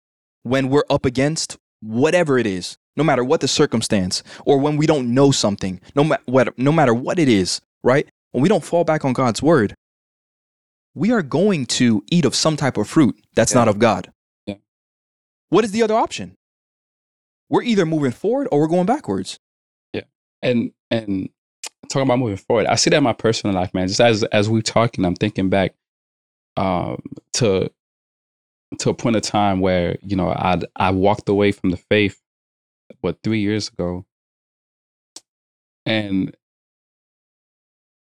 [0.44, 4.86] when we're up against whatever it is, no matter what the circumstance, or when we
[4.88, 8.08] don't know something, no, ma- what, no matter what it is, right?
[8.32, 9.74] When we don't fall back on God's word,
[10.96, 13.60] we are going to eat of some type of fruit that's Yeah.
[13.60, 14.12] not of God.
[14.46, 14.56] Yeah.
[15.50, 16.36] What is the other option?
[17.50, 19.40] We're either moving forward or we're going backwards.
[19.94, 20.02] Yeah.
[20.42, 21.30] And and
[21.90, 23.88] talking about moving forward, I see that in my personal life, man.
[23.88, 25.74] Just as as we're talking, I'm thinking back
[26.56, 27.02] um,
[27.34, 27.72] to
[28.80, 32.22] to a point of time where you know I I walked away from the faith,
[33.02, 34.06] what three years ago,
[35.86, 36.36] and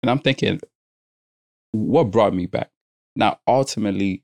[0.01, 0.59] and I'm thinking,
[1.71, 2.71] what brought me back?
[3.15, 4.23] Now, ultimately,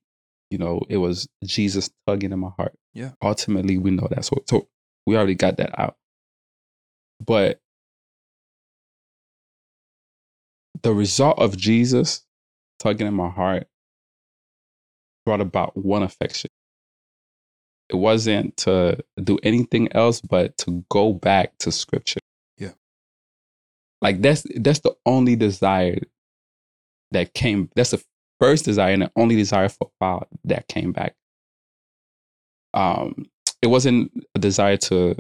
[0.50, 2.74] you know, it was Jesus tugging in my heart.
[2.94, 3.12] Yeah.
[3.22, 4.26] Ultimately, we know that.
[4.26, 4.68] So, so
[5.06, 5.98] we already got that out.
[7.26, 7.60] But
[10.84, 12.26] the result of Jesus
[12.80, 13.68] tugging in my heart
[15.26, 16.50] brought about one affection.
[17.90, 22.20] It wasn't to do anything else but to go back to scripture.
[22.58, 22.74] Yeah.
[24.02, 26.00] Like that's that's the only desire
[27.12, 28.04] that came that's the
[28.40, 31.16] first desire and the only desire for a while that came back.
[32.74, 33.28] Um
[33.62, 35.16] it wasn't a desire to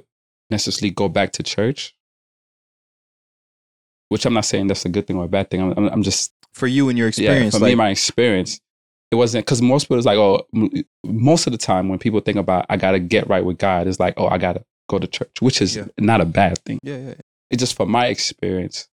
[0.49, 1.95] necessarily go back to church
[4.13, 5.59] which I'm not saying that's a good thing or a bad thing.
[5.59, 8.61] I'm, I'm, I'm just For you and your experience, yeah, for like, me, my experience,
[9.09, 10.69] it wasn't because most people is like, oh, m-
[11.03, 13.99] most of the time when people think about I gotta get right with God, it's
[13.99, 15.85] like, oh, I gotta go to church, which is Yeah.
[15.97, 16.77] not a bad thing.
[16.83, 17.13] yeah, yeah, yeah.
[17.49, 18.87] It's just for my experience,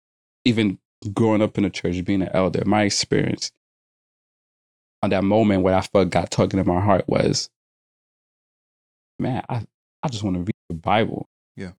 [0.46, 0.80] even
[1.14, 3.52] growing up in the church, being an elder, my experience
[5.04, 7.50] on that moment where I felt God tugging in my heart was,
[9.20, 9.66] man, I,
[10.02, 11.28] I just want to read the Bible.
[11.58, 11.72] Yeah.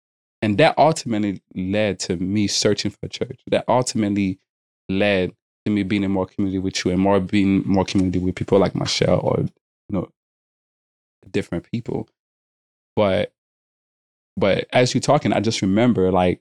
[0.43, 3.41] And that ultimately led to me searching for church.
[3.51, 4.39] That ultimately
[4.89, 5.33] led
[5.67, 8.59] to me being in more community with you and more being more community with people
[8.59, 9.51] like Michelle or, you
[9.91, 10.09] know,
[11.31, 12.09] different people.
[12.97, 13.33] But
[14.37, 16.41] but as you're talking, I just remember like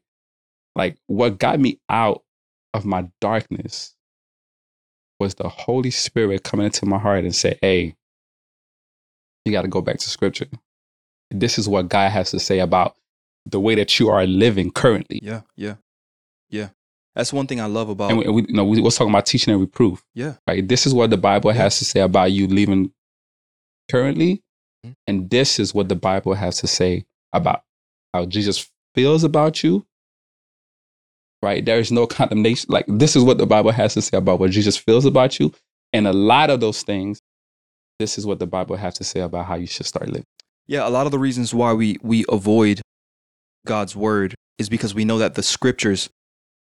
[0.75, 2.23] like what got me out
[2.73, 3.95] of my darkness
[5.19, 7.95] was the Holy Spirit coming into my heart and say, Hey,
[9.45, 10.47] you got to go back to scripture.
[11.31, 12.95] This is what God has to say about
[13.45, 15.19] the way that you are living currently.
[15.23, 15.75] yeah, yeah,
[16.49, 16.69] yeah.
[17.15, 18.11] That's one thing I love about.
[18.11, 20.03] And we, we, you know, we was talking about teaching and reproof.
[20.13, 20.65] yeah, Right?
[20.65, 21.63] This is what the Bible Yeah.
[21.63, 22.91] has to say about you living
[23.91, 24.41] currently.
[24.85, 24.93] Mhm.
[25.07, 27.63] And this is what the Bible has to say about
[28.13, 29.85] how Jesus feels about you.
[31.41, 31.63] Right?
[31.65, 32.67] There is no condemnation.
[32.69, 35.51] Like, this is what the Bible has to say about what Jesus feels about you.
[35.93, 37.21] And a lot of those things,
[37.97, 40.25] this is what the Bible has to say about how you should start living.
[40.67, 40.87] yeah.
[40.87, 42.81] A lot of the reasons why we we avoid
[43.65, 46.09] God's word is because we know that the scriptures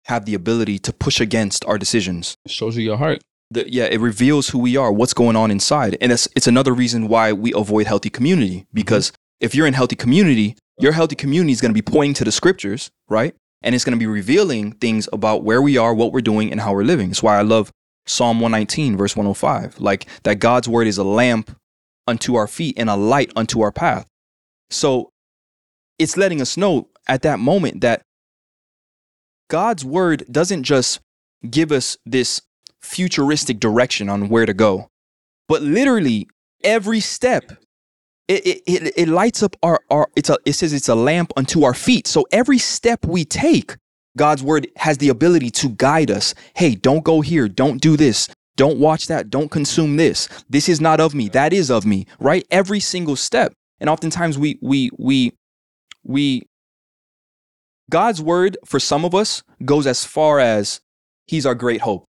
[0.05, 2.35] have the ability to push against our decisions.
[2.45, 3.21] It shows you your heart.
[3.51, 6.73] The, yeah, it reveals who we are, what's going on inside, and it's it's another
[6.73, 8.61] reason why we avoid healthy community.
[8.61, 8.73] Mm-hmm.
[8.73, 12.23] Because if you're in healthy community, your healthy community is going to be pointing to
[12.23, 13.35] the scriptures, right?
[13.61, 16.59] And it's going to be revealing things about where we are, what we're doing, and
[16.59, 17.09] how we're living.
[17.09, 17.71] That's why I love
[18.05, 21.55] Psalm 119, verse 105, like that God's word is a lamp
[22.07, 24.05] unto our feet and a light unto our path.
[24.69, 25.12] So
[25.99, 28.03] it's letting us know at that moment that
[29.49, 30.99] God's word doesn't just
[31.49, 32.41] give us this
[32.81, 34.89] futuristic direction on where to go,
[35.47, 36.27] but literally
[36.63, 37.51] every step.
[38.29, 41.65] It, it, it, lights up our, our it's a, it says it's a lamp unto
[41.65, 42.07] our feet.
[42.07, 43.75] So every step we take,
[44.17, 46.33] God's word has the ability to guide us.
[46.55, 47.49] Hey, don't go here.
[47.49, 48.29] Don't do this.
[48.55, 49.29] Don't watch that.
[49.29, 50.29] Don't consume this.
[50.49, 51.27] This is not of me.
[51.29, 52.05] That is of me.
[52.19, 52.45] Right?
[52.49, 53.53] Every single step.
[53.79, 55.33] And oftentimes we we we
[56.03, 56.43] we
[57.89, 60.81] God's word for some of us goes as far as
[61.27, 62.05] he's our great hope.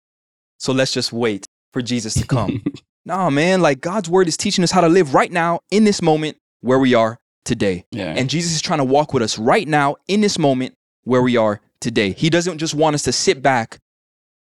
[0.58, 2.62] So let's just wait for Jesus to come.
[3.04, 6.02] nah, man, like God's word is teaching us how to live right now in this
[6.02, 7.84] moment where we are today.
[7.90, 8.14] yeah.
[8.16, 10.74] And Jesus is trying to walk with us right now in this moment
[11.04, 12.12] where we are today.
[12.12, 13.78] He doesn't just want us to sit back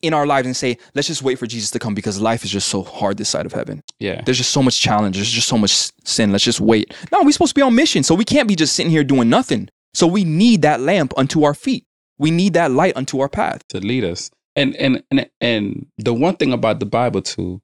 [0.02, 2.52] in our lives and say, let's just wait for Jesus to come because life is
[2.52, 3.84] just so hard this side of heaven.
[4.00, 4.22] yeah.
[4.24, 5.16] There's just so much challenge.
[5.18, 6.32] There's just so much sin.
[6.32, 6.94] Let's just wait.
[7.12, 8.04] No, we're supposed to be on mission.
[8.04, 9.70] So we can't be just sitting here doing nothing.
[9.94, 11.86] So we need that lamp unto our feet.
[12.18, 13.68] We need that light unto our path.
[13.70, 14.30] to lead us.
[14.56, 17.62] And and and and the one thing about the Bible too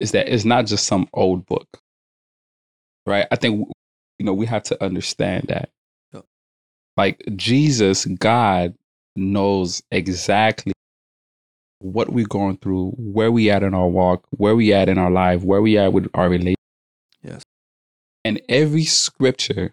[0.00, 1.66] is that it's not just some old book,
[3.06, 3.26] right?
[3.30, 3.68] I think
[4.18, 5.68] you know we have to understand that,
[6.12, 6.20] Yeah.
[6.96, 8.74] like Jesus, God
[9.14, 10.72] knows exactly
[11.78, 15.10] what we're going through, where we at in our walk, where we at in our
[15.10, 16.56] life, where we at with our relationship.
[17.22, 17.42] Yes.
[18.24, 19.72] And every scripture,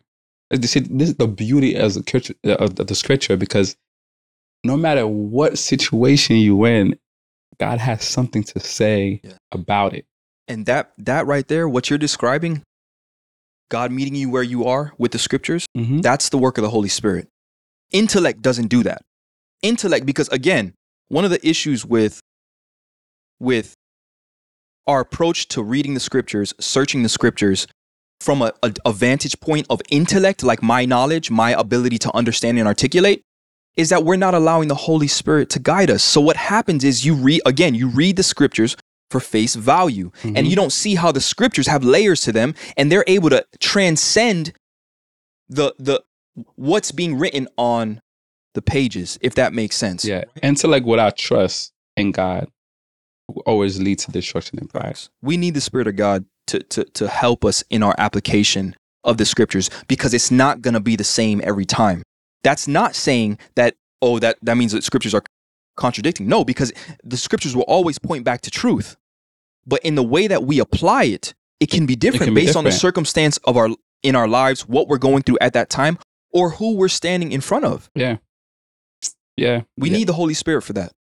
[0.50, 3.76] this is this is the beauty of the scripture because
[4.64, 6.98] no matter what situation you're in,
[7.60, 9.34] God has something to say Yeah.
[9.52, 10.06] about it.
[10.48, 12.64] And that that right there, what you're describing,
[13.70, 16.02] God meeting you where you are with the scriptures, Mm-hmm.
[16.02, 17.28] that's the work of the Holy Spirit.
[17.92, 19.02] Intellect doesn't do that.
[19.62, 20.74] Intellect, because again,
[21.14, 22.20] one of the issues with
[23.40, 23.74] with
[24.88, 27.68] our approach to reading the scriptures, searching the scriptures
[28.20, 32.58] from a, a, a vantage point of intellect, like my knowledge, my ability to understand
[32.58, 33.22] and articulate,
[33.76, 36.04] is that we're not allowing the Holy Spirit to guide us.
[36.04, 38.76] So what happens is you read again, you read the scriptures
[39.12, 40.50] for face value and Mhm.
[40.50, 44.54] you don't see how the scriptures have layers to them and they're able to transcend
[45.48, 46.02] the the
[46.56, 48.02] what's being written on
[48.54, 50.24] the pages if that makes sense Yeah.
[50.42, 52.48] Intellect without trust in God
[53.46, 55.00] always lead to destruction and pride.
[55.22, 59.18] we need the spirit of god to to to help us in our application of
[59.18, 62.04] the scriptures because it's not going to be the same every time
[62.44, 65.24] that's not saying that oh that that means that scriptures are
[65.78, 66.72] contradicting no because
[67.04, 68.96] the scriptures will always point back to truth
[69.66, 72.56] but in the way that we apply it it can be different can be based
[72.58, 73.70] on the circumstance of our
[74.04, 75.98] in our lives what we're going through at that time
[76.32, 78.18] or who we're standing in front of Yeah.
[79.38, 79.64] Yeah.
[79.78, 79.98] we yeah.
[79.98, 80.94] need the holy spirit for that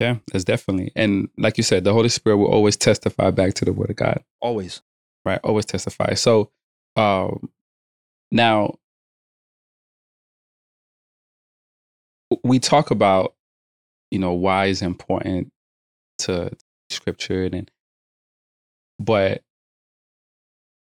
[0.00, 0.92] Yeah, that's definitely.
[0.96, 3.96] And like you said, the Holy Spirit will always testify back to the word of
[3.96, 4.22] God.
[4.40, 4.82] always
[5.24, 6.50] right always testify so
[6.96, 7.50] um
[8.32, 8.74] now
[12.44, 13.34] we talk about
[14.10, 15.52] you know why is important
[16.18, 16.50] to
[16.90, 17.70] scripture and
[18.98, 19.42] but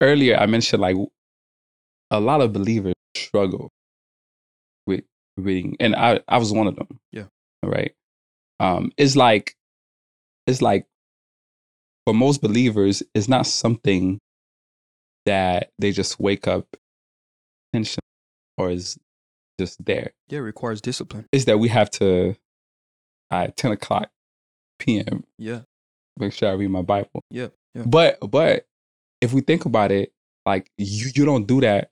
[0.02, 0.98] earlier i mentioned like
[2.12, 3.72] a lot of believers struggle
[5.38, 7.00] reading and i i was one of them.
[7.12, 7.26] Yeah.
[7.64, 7.94] right?
[8.60, 9.56] Um it's like
[10.48, 10.86] it's like
[12.06, 14.20] for most believers it's not something
[15.26, 16.66] that they just wake up
[17.74, 18.02] intention
[18.58, 18.98] or is
[19.60, 20.12] just there.
[20.30, 21.28] Yeah it requires discipline.
[21.32, 22.36] Is that we have to
[23.30, 24.10] at 10 o'clock
[24.80, 25.62] p.m yeah.
[26.18, 27.24] make sure i read my bible.
[27.30, 27.84] Yeah yeah.
[27.86, 28.66] But but
[29.22, 30.12] if we think about it
[30.46, 31.92] like you you don't do that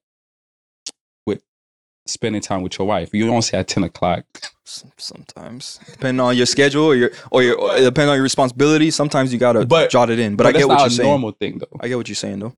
[2.09, 4.23] spending time with your wife you don't say at 10 o'clock
[4.65, 9.31] sometimes depending on your schedule or your or your or depending on your responsibility sometimes
[9.33, 11.09] you gotta But- jot it in but, i that's get what not you're a saying
[11.09, 12.53] normal thing though i get what you're saying though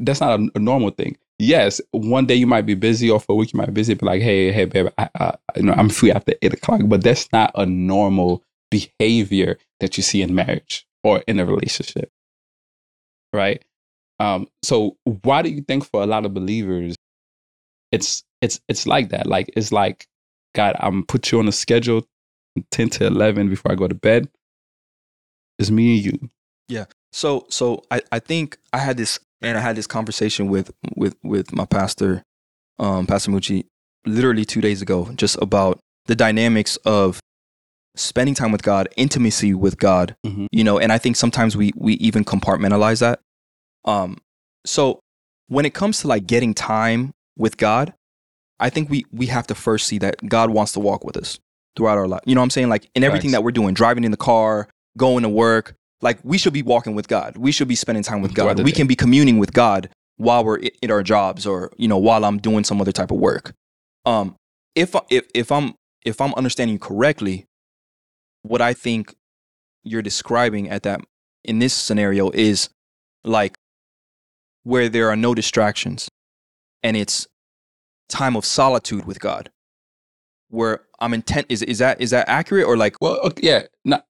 [0.00, 1.16] that's not a, a normal thing.
[1.38, 3.94] Yes, one day you might be busy, or for a week you might be busy.
[3.94, 6.80] Be like, hey, hey, babe, I, I, you know, I'm free after eight o'clock.
[6.86, 12.10] But that's not a normal behavior that you see in marriage or in a relationship,
[13.32, 13.64] right?
[14.18, 16.96] Um, so why do you think for a lot of believers,
[17.94, 19.26] it's it's it's like that?
[19.26, 20.06] Like it's like,
[20.54, 22.06] God, I'm put you on a schedule,
[22.70, 24.28] ten to eleven before I go to bed.
[25.58, 26.28] It's me and you.
[26.68, 26.86] Yeah.
[27.12, 31.14] So so i i think i had this and i had this conversation with with
[31.22, 32.24] with my pastor
[32.80, 33.66] um pastor mucci
[34.04, 37.20] literally two days ago just about the dynamics of
[37.94, 40.48] spending time with god intimacy with god Mhm.
[40.50, 43.20] you know and i think sometimes we we even compartmentalize that
[43.84, 44.18] um
[44.66, 44.98] so
[45.46, 47.94] when it comes to like getting time with god
[48.60, 51.38] i think we we have to first see that god wants to walk with us
[51.76, 52.20] throughout our life.
[52.24, 52.68] You know what i'm saying?
[52.68, 53.40] Like in everything Facts.
[53.40, 56.94] that we're doing driving in the car going to work like we should be walking
[56.94, 57.36] with god.
[57.36, 58.62] We should be spending time with god.
[58.62, 62.24] we can be communing with god while we're in our jobs or you know while
[62.24, 63.52] i'm doing some other type of work.
[64.04, 64.36] Um
[64.74, 65.74] if if if i'm
[66.04, 67.46] if i'm understanding you correctly
[68.42, 69.14] what i think
[69.82, 71.00] you're describing at that
[71.44, 72.68] in this scenario is
[73.24, 73.56] like
[74.62, 76.08] where there are no distractions
[76.84, 77.26] and it's
[78.08, 79.50] time of solitude with god
[80.48, 83.62] where i'm intent is is that is that accurate or like Well, okay, yeah.
[83.84, 84.06] Not,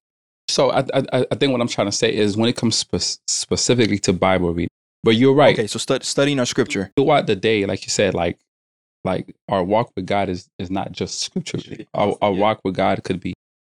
[0.49, 3.19] so I, I I think what I'm trying to say is when it comes spe-
[3.27, 4.69] specifically to Bible reading,
[5.03, 5.55] but you're right.
[5.59, 8.39] okay so stu- studying our scripture Throughout the day, like you said, like
[9.05, 11.59] like our walk with God is is not just scripture.
[11.95, 12.41] Our, our Yeah.
[12.41, 13.33] walk with God could be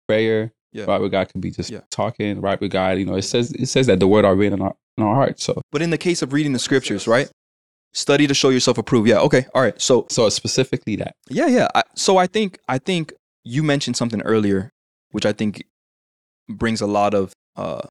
[0.09, 0.53] prayer.
[0.73, 0.85] Yeah.
[0.87, 1.81] Right with God could be just Yeah.
[1.91, 2.41] talking.
[2.41, 4.63] Right with God, you know, it says it says that the word are written in
[4.67, 5.39] our in our heart.
[5.41, 7.31] So but in the case of reading the scriptures right
[7.97, 11.15] study to show yourself approved yeah okay all right so so specifically that.
[11.29, 11.69] Yeah, yeah.
[11.75, 13.13] I, so I think I think
[13.45, 14.71] you mentioned something earlier,
[15.11, 15.65] which I think
[16.49, 17.83] brings a lot of uh,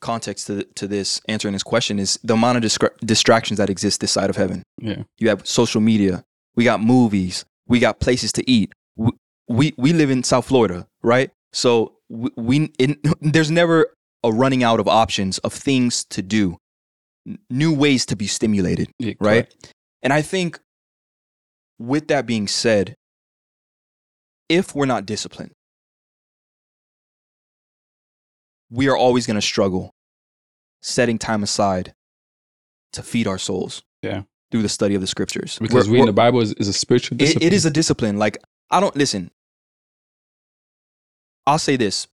[0.00, 4.00] context to to this answering this question is the amount of distra- distractions that exist
[4.00, 4.62] this side of heaven.
[4.80, 5.02] Yeah.
[5.18, 6.24] You have social media,
[6.56, 8.72] we got movies, we got places to eat.
[8.96, 9.10] We
[9.48, 11.30] we, we live in South Florida, right?
[11.52, 13.86] So we, we in, there's never
[14.24, 16.58] a running out of options of things to do,
[17.50, 19.52] new ways to be stimulated Yeah, right?
[20.02, 20.58] And I think
[21.78, 22.94] with that being said,
[24.48, 25.52] if we're not disciplined,
[28.70, 29.90] we are always going to struggle
[30.82, 31.94] setting time aside
[32.92, 33.82] to feed our souls.
[34.02, 34.22] Yeah.
[34.50, 35.58] Through the study of the scriptures.
[35.58, 37.46] Because We're- reading we're- the Bible is, is a spiritual it- discipline.
[37.46, 38.18] it is a discipline.
[38.18, 38.38] Like
[38.70, 39.30] I don't listen.
[41.46, 42.06] I'll say this.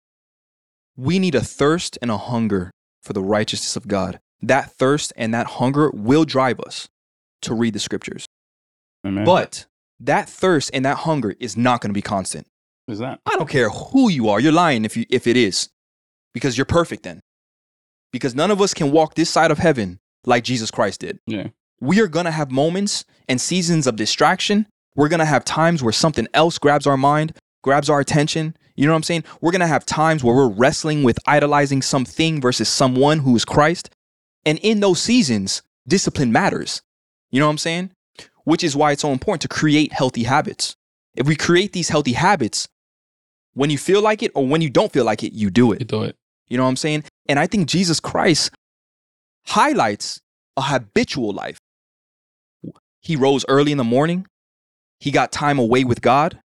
[0.96, 2.70] We need a thirst and a hunger
[3.02, 4.20] for the righteousness of God.
[4.42, 6.88] That thirst and that hunger will drive us
[7.42, 8.26] to read the scriptures.
[9.06, 9.24] Amen.
[9.24, 9.66] But
[10.00, 12.46] that thirst and that hunger is not going to be constant.
[12.88, 14.40] is that I don't care who you are.
[14.40, 15.68] You're lying if you if it is.
[16.34, 17.20] Because you're perfect then.
[18.12, 21.18] Because none of us can walk this side of heaven like Jesus Christ did.
[21.26, 21.48] yeah
[21.80, 24.66] We are going to have moments and seasons of distraction.
[24.94, 28.56] We're going to have times where something else grabs our mind, grabs our attention.
[28.76, 29.24] You know what I'm saying?
[29.40, 33.44] We're going to have times where we're wrestling with idolizing something versus someone who is
[33.44, 33.90] Christ.
[34.44, 36.82] And in those seasons, discipline matters.
[37.30, 37.92] You know what I'm saying?
[38.44, 40.76] Which is why it's so important to create healthy habits.
[41.14, 42.68] If we create these healthy habits,
[43.54, 45.80] when you feel like it or when you don't feel like it, you do it.
[45.80, 46.16] you do it
[46.48, 47.04] You know what I'm saying?
[47.28, 48.50] And I think Jesus Christ
[49.46, 50.20] highlights
[50.56, 51.58] a habitual life.
[53.00, 54.26] He rose early in the morning.
[55.00, 56.38] He got time away with God.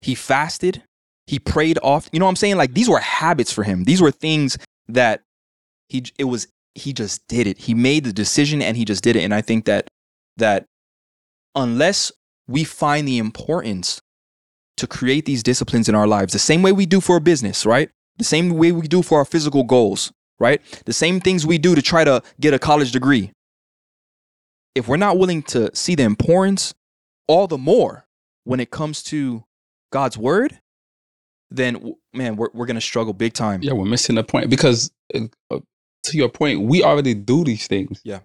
[0.00, 0.82] He fasted.
[1.26, 2.08] He prayed off.
[2.12, 2.56] You know what I'm saying?
[2.56, 3.84] Like these were habits for him.
[3.84, 5.22] These were things that
[5.88, 7.58] he it was he just did it.
[7.58, 9.22] He made the decision and he just did it.
[9.22, 9.88] And I think that
[10.36, 10.66] that
[11.54, 12.10] unless
[12.48, 14.00] we find the importance
[14.78, 17.66] to create these disciplines in our lives, the same way we do for a business,
[17.66, 17.90] right?
[18.16, 20.60] The same way we do for our physical goals, right?
[20.86, 23.32] The same things we do to try to get a college degree.
[24.74, 26.74] If we're not willing to see the importance,
[27.28, 28.06] all the more
[28.44, 29.44] when it comes to
[29.92, 30.58] God's word,
[31.50, 33.62] then man, we're, we're going to struggle big time.
[33.62, 35.58] yeah we're missing the point because uh,
[36.12, 38.20] to your point we already do these things Yeah.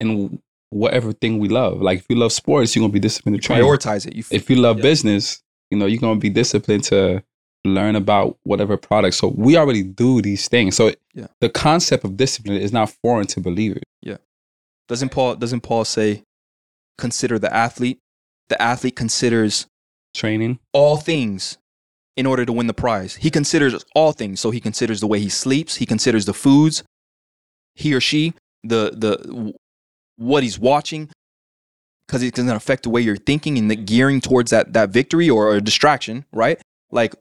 [0.00, 0.40] And
[0.70, 3.60] whatever thing we love like if you love sports you're gonna be disciplined to train
[3.62, 4.14] Prioritize it.
[4.14, 4.82] You f- if you love Yeah.
[4.82, 7.22] business, you know, you're gonna be disciplined to
[7.64, 9.14] learn about whatever product.
[9.16, 10.76] So we already do these things.
[10.76, 11.28] So Yeah.
[11.40, 13.82] the concept of discipline is not foreign to believers.
[14.02, 14.18] Yeah.
[14.88, 16.22] Doesn't Paul doesn't Paul say
[16.98, 17.98] consider the athlete?
[18.48, 19.66] The athlete considers
[20.14, 20.58] Training.
[20.72, 21.58] all things
[22.16, 23.16] in order to win the prize.
[23.16, 24.40] He considers all things.
[24.40, 26.82] So he considers the way he sleeps, he considers the foods,
[27.74, 29.52] he or she, the the
[30.16, 31.10] what he's watching
[32.06, 35.28] because it's to affect the way you're thinking and the gearing towards that that victory
[35.28, 36.60] or a distraction, right?
[36.90, 37.14] Like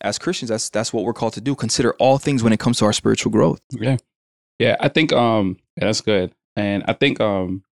[0.00, 1.54] as Christians, that's that's what we're called to do.
[1.54, 3.60] Consider all things when it comes to our spiritual growth.
[3.70, 3.96] Yeah.
[4.58, 4.76] Yeah.
[4.80, 6.32] I think um yeah, that's good.
[6.56, 7.62] And I think um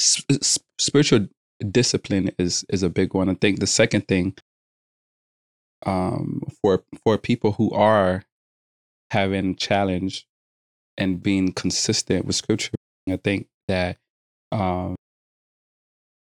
[0.00, 1.26] s- s- spiritual
[1.70, 3.28] discipline is is a big one.
[3.28, 4.36] I think the second thing
[5.84, 8.22] um for for people who are
[9.10, 10.26] having challenge
[10.98, 12.72] and being consistent with scripture,
[13.08, 13.98] I think that
[14.52, 14.96] um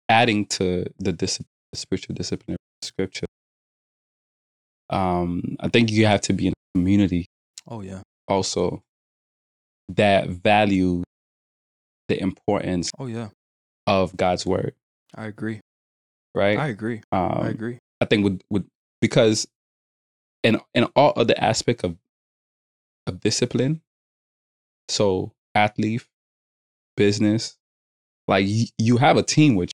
[0.08, 1.40] adding to the dis-
[1.74, 3.26] spiritual discipline of scripture
[4.90, 7.26] um I think you have to be in a community
[7.66, 8.02] Oh yeah.
[8.28, 8.82] also
[9.88, 11.02] that value
[12.08, 13.28] the importance Oh yeah.
[13.86, 14.74] of God's word,
[15.14, 15.60] I agree.
[16.34, 16.58] right?
[16.58, 17.02] I agree.
[17.12, 17.78] um, I agree.
[18.00, 18.66] I think with with
[19.02, 19.46] because
[20.42, 21.96] in in all other aspect of
[23.06, 23.82] of discipline,
[24.88, 26.06] so athlete,
[26.96, 27.58] business,
[28.28, 29.70] like y- you have a team with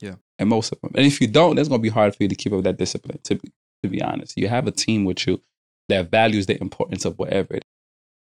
[0.00, 0.08] you.
[0.10, 0.14] Yeah.
[0.38, 0.90] And most of them.
[0.96, 3.20] And if you don't, it's gonna be hard for you to keep up that discipline,
[3.24, 3.52] to be
[3.82, 4.36] to be honest.
[4.36, 5.40] You have a team with you
[5.88, 7.70] that values the importance of whatever it is.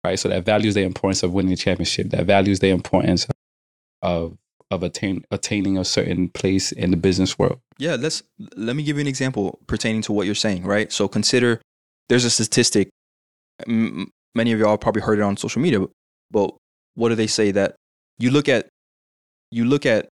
[0.03, 0.19] Right.
[0.19, 3.27] So that values the importance of winning a championship, that values the importance
[4.01, 4.37] of
[4.71, 7.59] of attain, attaining a certain place in the business world.
[7.77, 8.23] Yeah, let's
[8.55, 10.91] let me give you an example pertaining to what you're saying, right?
[10.91, 11.61] So consider
[12.09, 12.89] there's a statistic
[13.67, 15.85] m- many of y'all probably heard it on social media,
[16.31, 16.55] but
[16.95, 17.75] what do they say that
[18.19, 18.67] you look at
[19.51, 20.09] you look at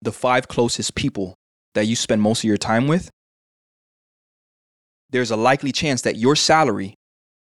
[0.00, 1.34] the five closest people
[1.74, 3.10] that you spend most of your time with,
[5.10, 6.94] there's a likely chance that your salary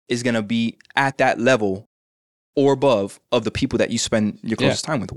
[0.07, 1.85] is going to be at that level
[2.55, 4.67] or above of the people that you spend your Yeah.
[4.67, 5.11] closest time with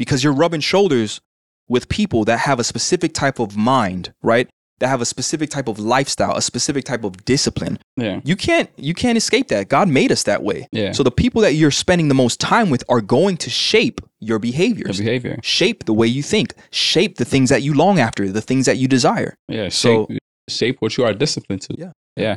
[0.00, 1.20] because you're rubbing shoulders
[1.68, 4.48] with people that have a specific type of mind, right?
[4.80, 7.78] That have a specific type of lifestyle, a specific type of discipline.
[7.96, 8.20] Yeah.
[8.24, 9.68] You can't you can't escape that.
[9.68, 10.66] God made us that way.
[10.72, 10.92] Yeah.
[10.92, 14.36] So the people that you're spending the most time with are going to shape your
[14.36, 15.36] Your behavior.
[15.42, 18.78] shape the way you think, shape the things that you long after, the things that
[18.78, 19.34] you desire.
[19.48, 21.74] Yeah, So- shape shape what you are disciplined to.
[21.78, 21.92] Yeah.
[22.16, 22.36] yeah.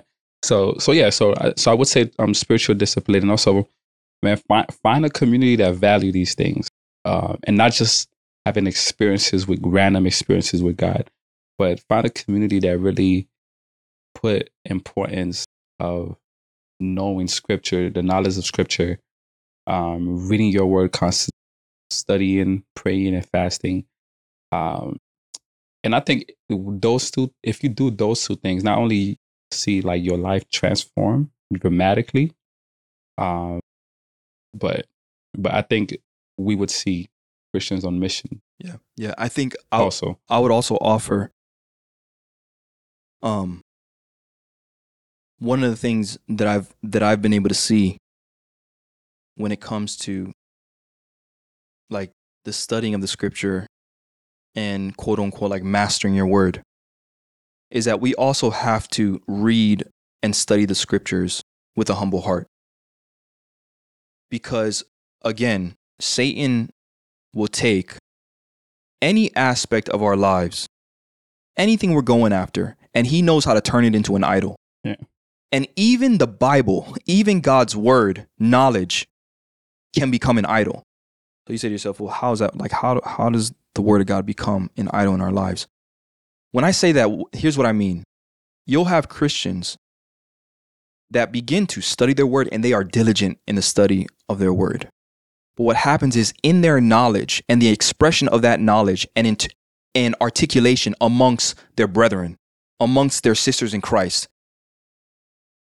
[0.49, 3.51] So so yeah, so I, so I would say um spiritual discipline and also
[4.21, 6.67] man find find a community that value these things,
[7.05, 8.09] uh, and not just
[8.45, 11.09] having experiences with random experiences with God,
[11.57, 13.27] but find a community that really
[14.15, 15.45] put importance
[15.79, 16.17] of
[16.79, 18.99] knowing Scripture, the knowledge of Scripture,
[19.67, 21.37] um, reading your Word constantly,
[21.91, 23.85] studying, praying, and fasting.
[24.51, 24.97] Um,
[25.83, 29.19] and I think those two, if you do those two things, not only
[29.51, 32.33] see like your life transform dramatically,
[33.17, 33.59] um,
[34.53, 34.87] but
[35.37, 35.97] but I think
[36.37, 37.09] we would see
[37.53, 38.77] Christians on mission Yeah.
[38.95, 39.13] Yeah.
[39.17, 40.19] I think I'll, also.
[40.29, 41.31] I would also offer
[43.21, 43.61] um
[45.39, 47.97] one of the things that I've that I've been able to see
[49.35, 50.31] when it comes to
[51.89, 52.11] like
[52.45, 53.67] the studying of the scripture
[54.55, 56.61] and quote unquote like mastering your word
[57.71, 59.83] is that we also have to read
[60.21, 61.41] and study the scriptures
[61.75, 62.47] with a humble heart.
[64.29, 64.83] Because
[65.23, 66.69] again, Satan
[67.33, 67.95] will take
[69.01, 70.67] any aspect of our lives,
[71.57, 74.57] anything we're going after, and he knows how to turn it into an idol.
[74.83, 74.95] Yeah.
[75.51, 79.07] And even the Bible, even God's word, knowledge,
[79.95, 80.83] can become an idol.
[81.47, 82.57] So you say to yourself, well, how's that?
[82.57, 85.67] Like, how, how does the word of God become an idol in our lives?
[86.51, 88.03] When I say that, here's what I mean.
[88.65, 89.77] You'll have Christians
[91.11, 94.53] that begin to study their word and they are diligent in the study of their
[94.53, 94.89] word.
[95.55, 99.37] But what happens is in their knowledge and the expression of that knowledge and, in,
[99.93, 102.37] and articulation amongst their brethren,
[102.79, 104.27] amongst their sisters in Christ,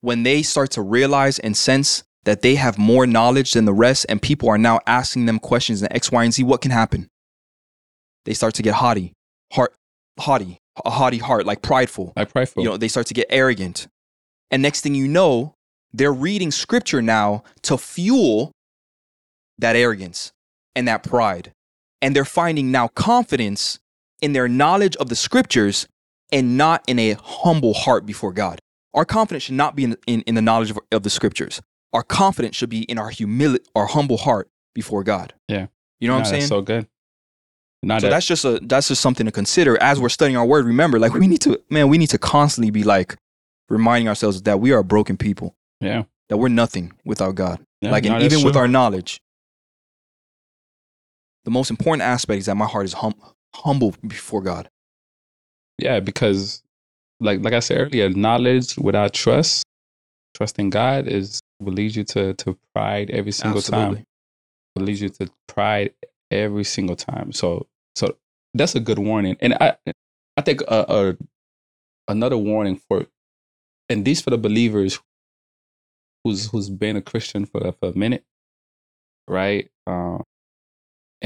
[0.00, 4.04] when they start to realize and sense that they have more knowledge than the rest
[4.08, 7.08] and people are now asking them questions in X, Y, and Z, what can happen?
[8.24, 9.12] They start to get haughty,
[9.52, 9.72] heart,
[10.18, 12.12] haughty, a haughty heart, like prideful.
[12.16, 12.64] Like prideful.
[12.64, 13.86] You know, they start to get arrogant.
[14.50, 15.54] And next thing you know,
[15.92, 18.52] they're reading scripture now to fuel
[19.58, 20.32] that arrogance
[20.74, 21.52] and that pride.
[22.02, 23.78] And they're finding now confidence
[24.20, 25.88] in their knowledge of the scriptures
[26.32, 28.58] and not in a humble heart before God.
[28.94, 31.60] Our confidence should not be in, in, in the knowledge of, of the scriptures.
[31.92, 35.34] Our confidence should be in our humility, our humble heart before God.
[35.48, 35.66] Yeah.
[36.00, 36.40] You know what I'm saying?
[36.40, 36.86] That's so good.
[37.82, 40.46] Not so that, that's just a that's just something to consider as we're studying our
[40.46, 40.64] word.
[40.64, 43.16] Remember, like we need to, man, we need to constantly be like
[43.68, 46.04] reminding ourselves that we are broken people, yeah.
[46.28, 47.60] that we're nothing without God.
[47.80, 47.90] yeah.
[47.90, 49.20] like, no, even with our knowledge,
[51.46, 53.14] the most important aspect is that my heart is hum-
[53.54, 54.68] humble before God.
[55.78, 56.62] Yeah, because
[57.20, 59.64] like like I said earlier, knowledge without trust,
[60.34, 64.04] trust in God is will lead you to to pride every single time.
[64.74, 65.94] Will lead you to pride
[66.32, 67.30] every single time.
[67.32, 68.16] So so
[68.52, 69.36] that's a good warning.
[69.40, 69.76] And I
[70.36, 71.12] I think uh, uh,
[72.08, 73.06] another warning for
[73.88, 74.98] and these for the believers
[76.24, 78.24] who's who's been a Christian for for a minute,
[79.28, 79.70] right?
[79.86, 80.18] Uh,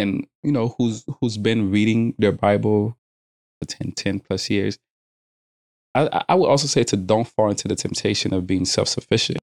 [0.01, 2.97] and you know who's who's been reading their Bible
[3.61, 4.79] for 10, 10 plus years.
[5.95, 9.39] I, I- would also say to don't fall into the temptation of being self sufficient.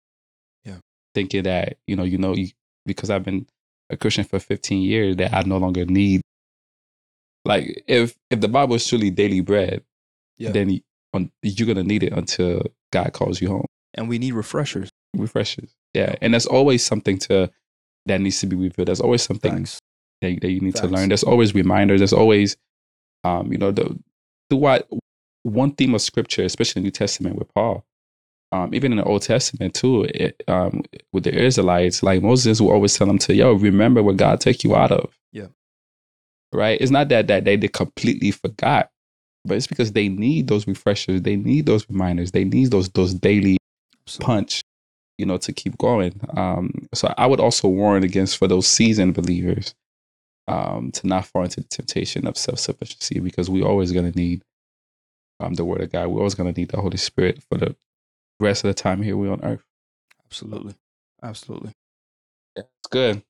[0.66, 0.78] Yeah.
[1.14, 2.50] Thinking that, you know, you know, you,
[2.86, 3.46] because I've been
[3.90, 6.22] a Christian for 15 years, that I no longer need.
[7.46, 9.84] Like, if if the Bible is truly daily bread,
[10.38, 10.52] Yeah.
[10.52, 10.70] then
[11.42, 13.66] you're going to need it until God calls you home.
[13.94, 14.90] And we need refreshers.
[15.16, 16.16] Refreshers, Yeah.
[16.22, 17.50] And there's always something to
[18.06, 18.88] that needs to be revealed.
[18.88, 19.80] There's always something Thanks.
[20.22, 21.10] That, that you need to learn.
[21.10, 22.00] There's always reminders.
[22.00, 22.58] There's always,
[23.24, 23.98] um, you know, the
[24.50, 24.88] throughout
[25.44, 27.86] one theme of scripture, especially in the New Testament with Paul,
[28.52, 32.72] um, even in the Old Testament too, it, um, with the Israelites, like Moses will
[32.72, 35.18] always tell them to, yo, remember where God took you out of.
[35.32, 35.48] Yeah.
[36.54, 36.80] Right.
[36.80, 38.90] It's not that that they, they completely forgot,
[39.44, 41.22] but it's because they need those refreshers.
[41.22, 42.32] They need those reminders.
[42.32, 43.58] They need those those daily
[44.06, 44.26] Absolutely.
[44.26, 44.62] punch,
[45.18, 46.20] you know, to keep going.
[46.38, 49.76] Um, so I would also warn against for those seasoned believers
[50.48, 54.18] um, to not fall into the temptation of self sufficiency because we're always going to
[54.18, 54.44] need
[55.40, 56.08] um, the Word of God.
[56.08, 57.76] We're always going to need the Holy Spirit for the
[58.40, 59.64] rest of the time here we're on earth.
[60.26, 60.76] Absolutely.
[61.24, 61.72] Absolutely.
[62.56, 63.24] Yeah, It's good.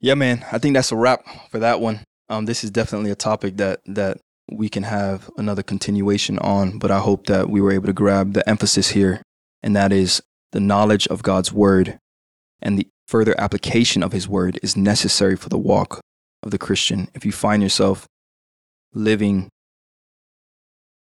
[0.00, 0.44] Yeah, man.
[0.52, 2.00] I think that's a wrap for that one.
[2.28, 4.18] Um, this is definitely a topic that that
[4.50, 8.34] we can have another continuation on, but I hope that we were able to grab
[8.34, 9.22] the emphasis here,
[9.62, 10.22] and that is
[10.52, 11.98] the knowledge of God's word
[12.60, 16.00] and the further application of his word is necessary for the walk
[16.42, 17.08] of the Christian.
[17.12, 18.06] If you find yourself
[18.94, 19.50] living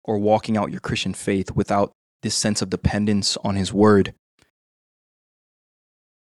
[0.03, 4.13] or walking out your Christian faith without this sense of dependence on his word,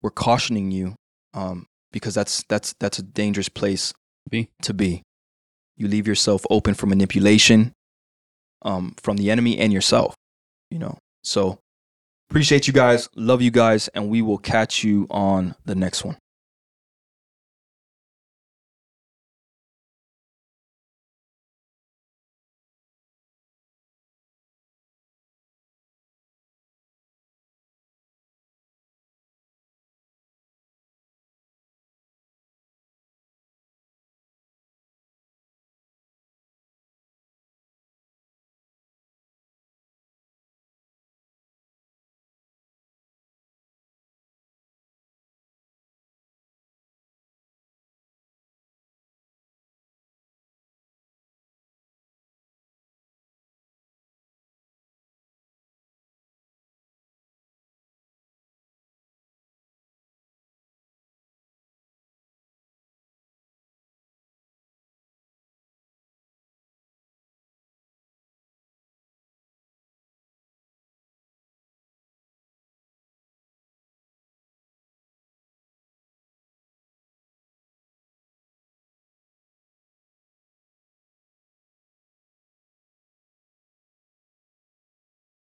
[0.02, 0.96] we're cautioning you
[1.36, 3.94] um, because that's that's that's a dangerous place
[4.28, 4.50] Be.
[4.64, 5.04] to be.
[5.78, 7.74] You leave yourself open for manipulation
[8.64, 10.16] um, from the enemy and yourself.
[10.72, 10.98] You know.
[11.24, 11.60] So
[12.30, 16.18] appreciate you guys, love you guys, and we will catch you on the next one.